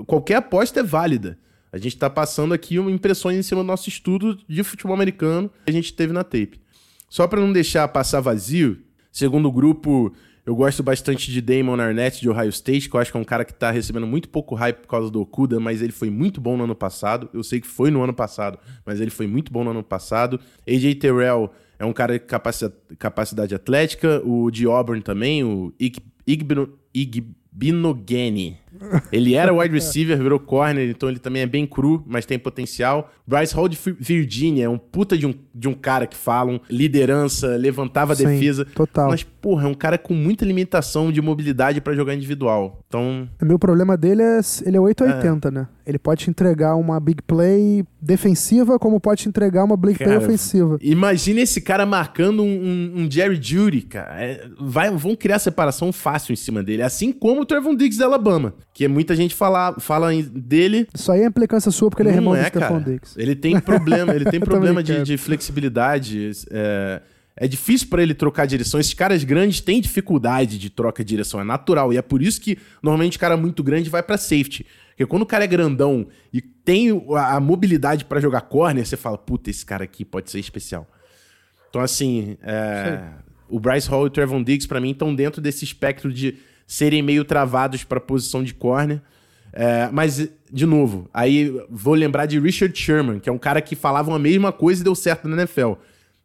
[0.06, 1.38] Qualquer aposta é válida.
[1.74, 5.72] A gente tá passando aqui impressões em cima do nosso estudo de futebol americano que
[5.72, 6.62] a gente teve na tape.
[7.10, 8.80] Só pra não deixar passar vazio,
[9.12, 10.14] segundo grupo,
[10.46, 13.24] eu gosto bastante de Damon Arnett de Ohio State, que eu acho que é um
[13.24, 16.40] cara que tá recebendo muito pouco hype por causa do Okuda, mas ele foi muito
[16.40, 17.28] bom no ano passado.
[17.34, 20.40] Eu sei que foi no ano passado, mas ele foi muito bom no ano passado.
[20.68, 25.98] AJ Terrell é um cara de capaci- capacidade atlética, o de Auburn também, o Ig-
[26.28, 28.58] Igbino- Igbinogene.
[29.12, 33.12] Ele era wide receiver, virou corner, então ele também é bem cru, mas tem potencial.
[33.26, 37.48] Bryce Hall de Virginia é um puta de um, de um cara que falam, liderança,
[37.56, 38.66] levantava a Sim, defesa.
[38.66, 39.10] total.
[39.10, 42.82] Mas, porra, é um cara com muita limitação de mobilidade pra jogar individual.
[42.88, 45.68] Então, O meu problema dele é ele é 880, né?
[45.86, 50.08] Ele pode te entregar uma big play defensiva, como pode te entregar uma big play
[50.16, 50.78] Cara, ofensiva.
[50.82, 54.22] imagina esse cara marcando um, um- um Jerry Judy, cara.
[54.22, 56.82] É, vai, vão criar separação fácil em cima dele.
[56.84, 58.54] Assim como o Trevon Diggs de Alabama.
[58.74, 60.88] Que muita gente fala, fala dele.
[60.94, 62.80] Isso aí é implicância sua, porque ele é irmão é, do cara.
[62.80, 63.20] Diggs.
[63.20, 66.32] Ele tem problema, ele tem problema de, de flexibilidade.
[66.50, 67.02] É,
[67.36, 68.80] é difícil pra ele trocar direção.
[68.80, 71.94] Esses caras grandes têm dificuldade de troca de direção, é natural.
[71.94, 74.66] E é por isso que normalmente cara muito grande vai pra safety.
[74.90, 78.86] Porque quando o cara é grandão e tem o- a, a mobilidade pra jogar corner,
[78.86, 80.88] você fala, puta, esse cara aqui pode ser especial.
[81.70, 83.02] Então, assim, é,
[83.50, 86.36] o Bryce Hall e o Trevon Diggs, pra mim, estão dentro desse espectro de
[86.68, 89.02] serem meio travados pra posição de corner.
[89.52, 93.76] É, mas, de novo, aí vou lembrar de Richard Sherman, que é um cara que
[93.76, 95.74] falava a mesma coisa e deu certo na NFL.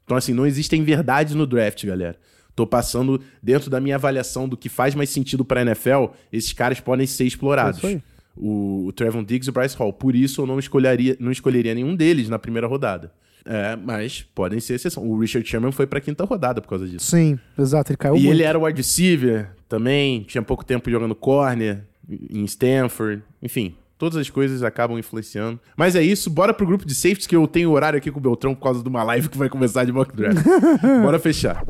[0.05, 2.17] Então, assim, não existem verdades no draft, galera.
[2.57, 6.81] Tô passando dentro da minha avaliação do que faz mais sentido pra NFL, esses caras
[6.81, 7.85] podem ser explorados.
[7.85, 8.01] É.
[8.35, 9.93] O, o Trevon Diggs e o Bryce Hall.
[9.93, 13.13] Por isso eu não escolheria, não escolheria nenhum deles na primeira rodada.
[13.45, 15.07] É, mas podem ser exceção.
[15.09, 17.07] O Richard Sherman foi pra quinta rodada por causa disso.
[17.07, 18.33] Sim, exato, ele caiu E muito.
[18.33, 23.75] ele era wide receiver também, tinha pouco tempo jogando corner em Stanford, enfim.
[23.99, 25.59] Todas as coisas acabam influenciando.
[25.77, 28.23] Mas é isso, bora pro grupo de safeties, que eu tenho horário aqui com o
[28.23, 30.39] Beltrão por causa de uma live que vai começar de mock draft.
[31.03, 31.65] bora fechar.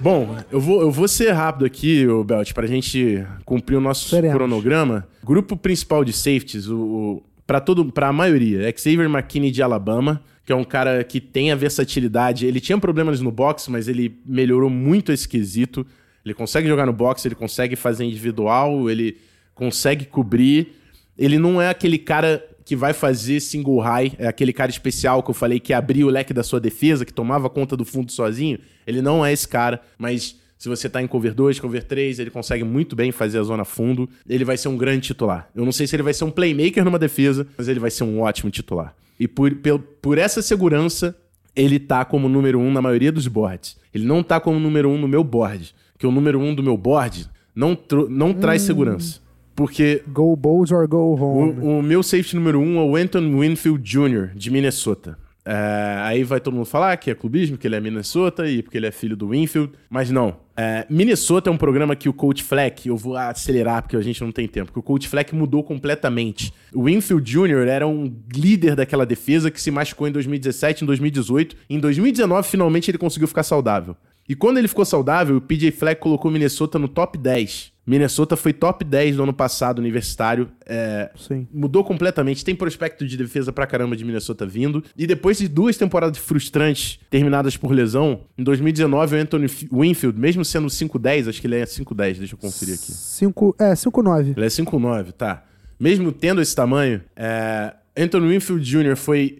[0.00, 4.16] Bom, eu vou, eu vou ser rápido aqui, o Belt, pra gente cumprir o nosso
[4.16, 5.04] cronograma.
[5.24, 10.52] Grupo principal de safeties, o, o, pra, todo, pra maioria, Xavier McKinney de Alabama, que
[10.52, 12.46] é um cara que tem a versatilidade.
[12.46, 15.84] Ele tinha problemas no boxe, mas ele melhorou muito esse quesito.
[16.24, 19.18] Ele consegue jogar no boxe, ele consegue fazer individual, ele
[19.56, 20.72] consegue cobrir.
[21.18, 25.30] Ele não é aquele cara que vai fazer single high, é aquele cara especial que
[25.30, 28.60] eu falei que abria o leque da sua defesa, que tomava conta do fundo sozinho.
[28.86, 32.30] Ele não é esse cara, mas se você tá em cover 2, cover 3, ele
[32.30, 34.08] consegue muito bem fazer a zona fundo.
[34.28, 35.48] Ele vai ser um grande titular.
[35.54, 38.04] Eu não sei se ele vai ser um playmaker numa defesa, mas ele vai ser
[38.04, 38.94] um ótimo titular.
[39.20, 41.16] E por, pel- por essa segurança,
[41.54, 43.76] ele tá como número um na maioria dos boards.
[43.94, 45.74] Ele não tá como número um no meu board.
[45.92, 47.76] Porque o número um do meu board não,
[48.10, 49.20] não traz segurança.
[49.54, 51.58] Porque Go Bulls or go home.
[51.60, 55.18] o, o meu safety número um é o Anton Winfield Jr., de Minnesota.
[55.46, 58.76] É, aí vai todo mundo falar que é clubismo, que ele é Minnesota e porque
[58.76, 59.72] ele é filho do Winfield.
[59.88, 60.36] Mas não.
[60.56, 64.22] É, Minnesota é um programa que o Coach Fleck, eu vou acelerar porque a gente
[64.22, 66.52] não tem tempo, que o Coach Fleck mudou completamente.
[66.72, 67.68] O Winfield Jr.
[67.68, 71.56] era um líder daquela defesa que se machucou em 2017, em 2018.
[71.68, 73.94] Em 2019, finalmente, ele conseguiu ficar saudável.
[74.28, 78.52] E quando ele ficou saudável, o PJ Fleck colocou Minnesota no top 10 Minnesota foi
[78.52, 80.48] top 10 no ano passado universitário.
[80.66, 81.46] É, Sim.
[81.52, 82.44] mudou completamente.
[82.44, 84.82] Tem prospecto de defesa pra caramba de Minnesota vindo.
[84.96, 90.44] E depois de duas temporadas frustrantes terminadas por lesão, em 2019 o Anthony Winfield, mesmo
[90.44, 92.90] sendo 5'10, acho que ele é 5'10, deixa eu conferir aqui.
[92.90, 94.34] 5, é, 5-9.
[94.36, 95.44] Ele é 5'9, tá.
[95.78, 98.96] Mesmo tendo esse tamanho, é, Anthony Winfield Jr.
[98.96, 99.38] foi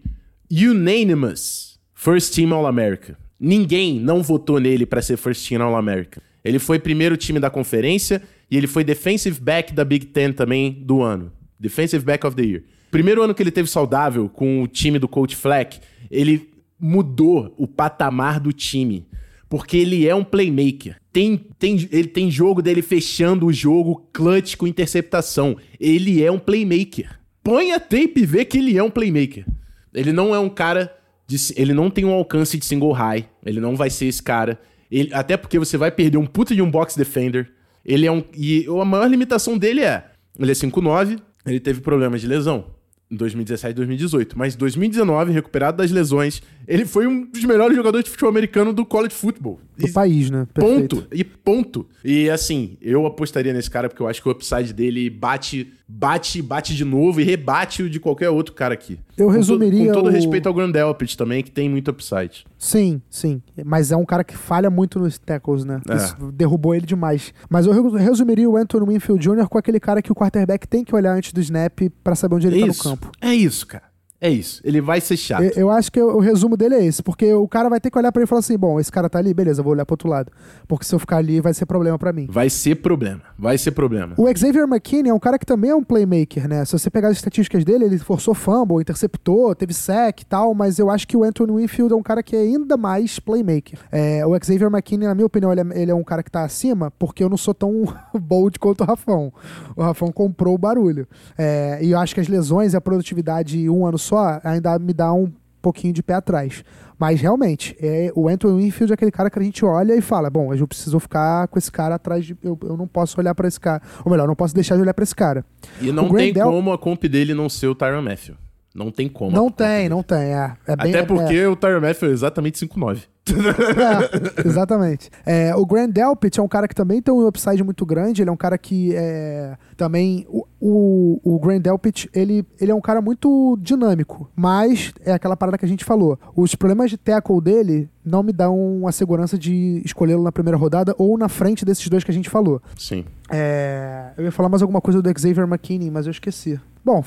[0.51, 3.19] unanimous First Team All-America.
[3.41, 6.23] Ninguém não votou nele pra ser First Team All-America.
[6.45, 10.73] Ele foi primeiro time da conferência e ele foi Defensive Back da Big Ten também
[10.73, 11.33] do ano.
[11.59, 12.63] Defensive Back of the Year.
[12.91, 15.81] Primeiro ano que ele teve saudável com o time do Coach Fleck,
[16.11, 19.07] ele mudou o patamar do time.
[19.49, 20.97] Porque ele é um playmaker.
[21.13, 25.57] Tem, tem, ele tem jogo dele fechando o jogo clutch com interceptação.
[25.79, 27.19] Ele é um playmaker.
[27.45, 29.47] Põe a tape e vê que ele é um playmaker.
[29.95, 30.93] Ele não é um cara.
[31.29, 33.25] De, ele não tem um alcance de single high.
[33.45, 34.61] Ele não vai ser esse cara.
[34.91, 37.51] Ele- até porque você vai perder um puta de um box defender.
[37.87, 38.25] Ele é um.
[38.37, 40.11] E a maior limitação dele é.
[40.39, 42.75] Ele é 5'9, ele teve problemas de lesão.
[43.09, 44.37] Em 2017 e 2018.
[44.37, 48.73] Mas em 2019, recuperado das lesões, ele foi um dos melhores jogadores de futebol americano
[48.73, 49.61] do college football.
[49.77, 50.47] Do E- país, né?
[50.55, 50.97] Perfeito.
[50.97, 51.09] Ponto.
[51.15, 51.87] E ponto.
[52.05, 56.41] E assim, eu apostaria nesse cara porque eu acho que o upside dele bate, bate,
[56.41, 58.99] bate de novo e rebate o de qualquer outro cara aqui.
[59.19, 61.91] Eu Com to- resumiria Com todo o- respeito ao Grand Delpit também, que tem muito
[61.91, 62.47] upside.
[62.59, 63.43] Sim, sim.
[63.67, 65.79] Mas é um cara que falha muito nos tackles, né?
[65.91, 65.97] É.
[65.97, 67.35] Isso derrubou ele demais.
[67.51, 69.47] Mas eu re- resumiria o Anthony Winfield Jr.
[69.47, 72.47] com aquele cara que o quarterback tem que olhar antes do snap pra saber onde
[72.47, 72.83] ele tá no isso.
[72.83, 73.13] campo.
[73.21, 73.85] É isso, cara.
[74.21, 74.63] É isso.
[74.65, 75.43] Ele vai ser chato.
[75.43, 77.91] Eu, eu acho que o, o resumo dele é esse, porque o cara vai ter
[77.91, 79.73] que olhar pra ele e falar assim: bom, esse cara tá ali, beleza, eu vou
[79.75, 80.33] olhar pro outro lado.
[80.67, 82.27] Porque se eu ficar ali vai ser problema pra mim.
[82.31, 83.21] Vai ser problema.
[83.39, 84.15] Vai ser problema.
[84.17, 86.65] O Xavier McKinney é um cara que também é um playmaker, né?
[86.65, 90.79] Se você pegar as estatísticas dele, ele forçou fumble, interceptou, teve sec e tal, mas
[90.79, 93.79] eu acho que o Anthony Winfield é um cara que é ainda mais playmaker.
[93.93, 96.43] É, o Xavier McKinney, na minha opinião, ele é, ele é um cara que tá
[96.43, 97.85] acima, porque eu não sou tão
[98.19, 99.33] bold quanto o Rafão.
[99.77, 101.07] O Rafão comprou o barulho.
[101.37, 104.93] É, e eu acho que as lesões e a produtividade um ano só ainda me
[104.93, 105.31] dá um
[105.61, 106.65] pouquinho de pé atrás.
[106.99, 110.31] Mas realmente, é, o Anthony Winfield é aquele cara que a gente olha e fala:
[110.31, 112.37] bom, eu preciso ficar com esse cara atrás de.
[112.43, 113.83] Eu, eu não posso olhar pra esse cara.
[114.05, 115.45] Ou melhor, não posso deixar de olhar pra esse cara.
[115.81, 118.35] E não tem Grandel- como a comp dele não ser o Tyron Matthew.
[118.75, 119.31] Não tem como.
[119.35, 120.19] não tem, não tem.
[120.35, 123.03] É, é bem, Até é- porque o Tyron Matthew é exatamente 5'9.
[123.77, 125.11] É, exatamente.
[125.25, 128.23] É, o Grand Delpit é um cara que também tem um upside muito grande.
[128.23, 130.27] Ele é um cara que é, também.
[130.29, 134.31] O, o, o Grand Delpit, ele, ele é um cara muito dinâmico.
[134.35, 136.19] Mas é aquela parada que a gente falou.
[136.35, 140.95] Os problemas de tackle dele não me dão a segurança de escolhê-lo na primeira rodada
[140.97, 142.63] ou na frente desses dois que a gente falou.
[142.77, 143.05] Sim.
[143.31, 146.61] É, eu ia falar mais alguma coisa do Xavier McKinney, mas eu esqueci.
[146.85, 147.03] Bom,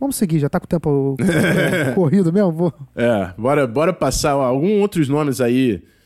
[0.00, 1.16] vamos seguir, já tá com o tempo
[1.94, 2.50] corrido mesmo?
[2.50, 2.74] Vou.
[2.96, 5.59] É, bora, bora passar alguns outros nomes aí.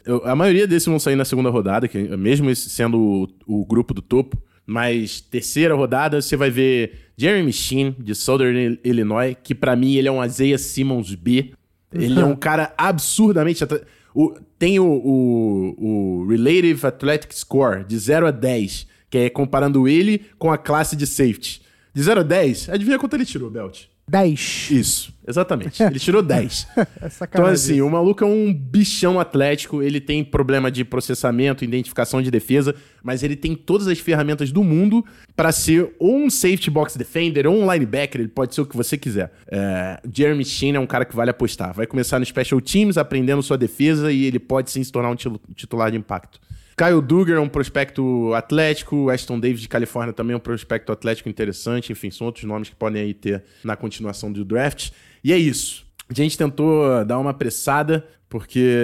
[0.07, 3.93] Eu- a maioria desses vão sair na segunda rodada, que, mesmo sendo o, o grupo
[3.95, 4.37] do topo.
[4.67, 10.09] Mas terceira rodada, você vai ver Jeremy Sheen, de Southern Illinois, que pra mim ele
[10.09, 11.53] é um Isaiah Simmons B.
[11.93, 13.63] Ele é um cara absurdamente.
[13.65, 13.83] atra-
[14.15, 19.87] o- tem o, o, o Relative Athletic Score de 0 a 10, que é comparando
[19.87, 21.61] ele com a classe de safety.
[21.93, 23.85] De 0 a 10, adivinha quanto ele tirou, Belt?
[24.07, 24.69] 10.
[24.71, 25.83] Isso, exatamente.
[25.83, 26.67] Ele tirou 10.
[26.77, 26.87] É
[27.25, 32.31] Então, assim, o maluco é um bichão atlético, ele tem problema de processamento, identificação de
[32.31, 36.97] defesa, mas ele tem todas as ferramentas do mundo pra ser ou um safety box
[36.97, 39.33] defender ou um linebacker, ele pode ser o que você quiser.
[39.51, 41.73] É, Jeremy Sheen é um cara que vale apostar.
[41.73, 45.17] Vai começar no Special Teams, aprendendo sua defesa e ele pode sim se tornar um
[45.55, 46.41] titular de impacto.
[46.77, 51.29] Kyle Duggar é um prospecto atlético, Aston Davis de Califórnia também é um prospecto atlético
[51.29, 54.91] interessante, enfim, são outros nomes que podem aí ter na continuação do draft.
[55.22, 55.85] E é isso.
[56.09, 58.77] A gente tentou dar uma apressada, porque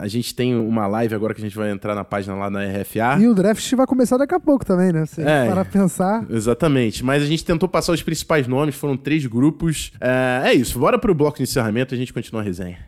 [0.00, 2.60] a gente tem uma live agora que a gente vai entrar na página lá na
[2.64, 3.18] RFA.
[3.20, 5.06] E o draft vai começar daqui a pouco também, né?
[5.06, 5.46] Se É.
[5.46, 6.26] para pensar.
[6.28, 9.92] Exatamente, mas a gente tentou passar os principais nomes, foram três grupos.
[10.00, 12.78] É, é isso, bora pro bloco de encerramento e a gente continua a resenha.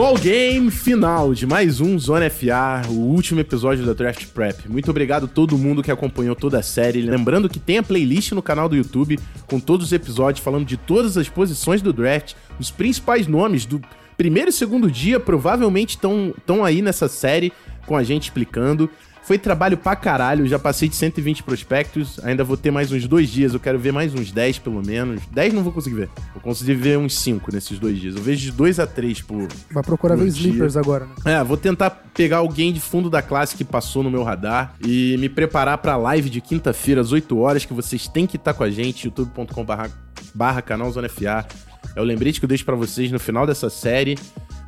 [0.00, 4.66] Ball Game final de mais um Zona FA, o último episódio da Draft Prep.
[4.66, 7.02] Muito obrigado a todo mundo que acompanhou toda a série.
[7.02, 10.78] Lembrando que tem a playlist no canal do YouTube com todos os episódios falando de
[10.78, 13.78] todas as posições do draft, os principais nomes do
[14.16, 17.52] primeiro e segundo dia provavelmente estão aí nessa série
[17.84, 18.88] com a gente explicando.
[19.30, 23.28] Foi trabalho pra caralho, já passei de 120 prospectos, ainda vou ter mais uns dois
[23.28, 25.22] dias, eu quero ver mais uns 10 pelo menos.
[25.30, 28.16] 10 não vou conseguir ver, vou conseguir ver uns 5 nesses dois dias.
[28.16, 30.48] Eu vejo de 2 a 3 por, Vai procurar ver dia.
[30.48, 31.34] sleepers agora, né?
[31.34, 35.16] é, vou tentar pegar alguém de fundo da classe que passou no meu radar e
[35.20, 38.64] me preparar pra live de quinta-feira às 8 horas, que vocês têm que estar com
[38.64, 39.90] a gente, youtube.com.br
[40.34, 41.46] barra canal Zona FA.
[41.94, 44.18] É o lembrete que eu deixo para vocês no final dessa série.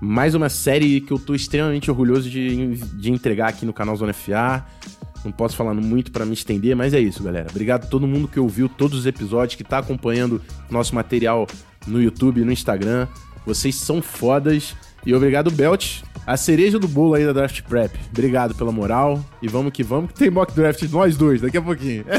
[0.04, 4.12] Mais uma série que eu tô extremamente orgulhoso de, de entregar aqui no canal Zona
[4.12, 4.66] FA.
[5.24, 7.46] Não posso falar muito para me estender, mas é isso, galera.
[7.48, 11.46] Obrigado a todo mundo que ouviu todos os episódios, que tá acompanhando nosso material
[11.86, 13.06] no YouTube e no Instagram.
[13.46, 14.74] Vocês são fodas.
[15.04, 17.92] E obrigado, Belt, a cereja do bolo aí da Draft Prep.
[18.10, 19.20] Obrigado pela moral.
[19.42, 22.04] E vamos que vamos, que tem mock draft de nós dois daqui a pouquinho.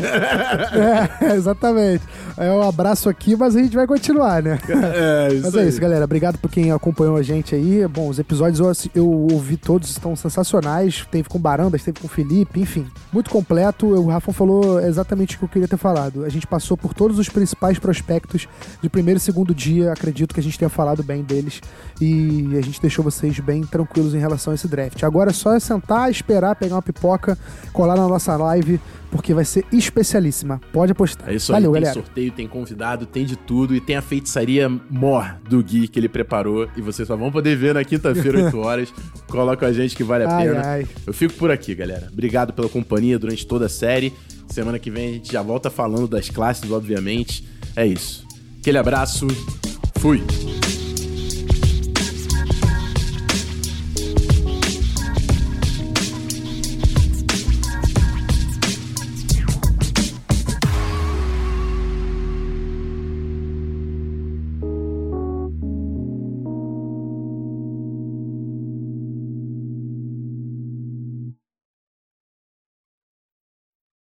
[1.22, 2.04] é, exatamente.
[2.36, 4.60] É um abraço aqui, mas a gente vai continuar, né?
[4.96, 5.70] É, isso Mas é aí.
[5.70, 6.04] isso, galera.
[6.04, 7.88] Obrigado por quem acompanhou a gente aí.
[7.88, 11.06] Bom, os episódios eu, eu ouvi todos, estão sensacionais.
[11.10, 12.86] Teve com Barandas, teve com Felipe, enfim.
[13.12, 13.88] Muito completo.
[13.88, 16.26] O Rafa falou exatamente o que eu queria ter falado.
[16.26, 18.48] A gente passou por todos os principais prospectos
[18.82, 19.94] de primeiro e segundo dia.
[19.94, 21.62] Acredito que a gente tenha falado bem deles.
[22.02, 25.02] E a gente deixou vocês bem tranquilos em relação a esse draft.
[25.04, 27.38] Agora é só sentar, esperar, pegar uma pipoca,
[27.72, 28.80] colar na nossa live,
[29.12, 30.60] porque vai ser especialíssima.
[30.72, 31.30] Pode apostar.
[31.30, 32.02] É isso Valeu, aí, tem galera.
[32.06, 33.76] sorteio, tem convidado, tem de tudo.
[33.76, 36.68] E tem a feitiçaria mor do Gui que ele preparou.
[36.76, 38.94] E vocês só vão poder ver na quinta-feira, 8 horas.
[39.28, 40.62] Cola com a gente que vale a ai, pena.
[40.66, 40.88] Ai.
[41.06, 42.10] Eu fico por aqui, galera.
[42.12, 44.14] Obrigado pela companhia durante toda a série.
[44.48, 47.48] Semana que vem a gente já volta falando das classes, obviamente.
[47.76, 48.26] É isso.
[48.60, 49.28] Aquele abraço.
[50.00, 50.22] Fui.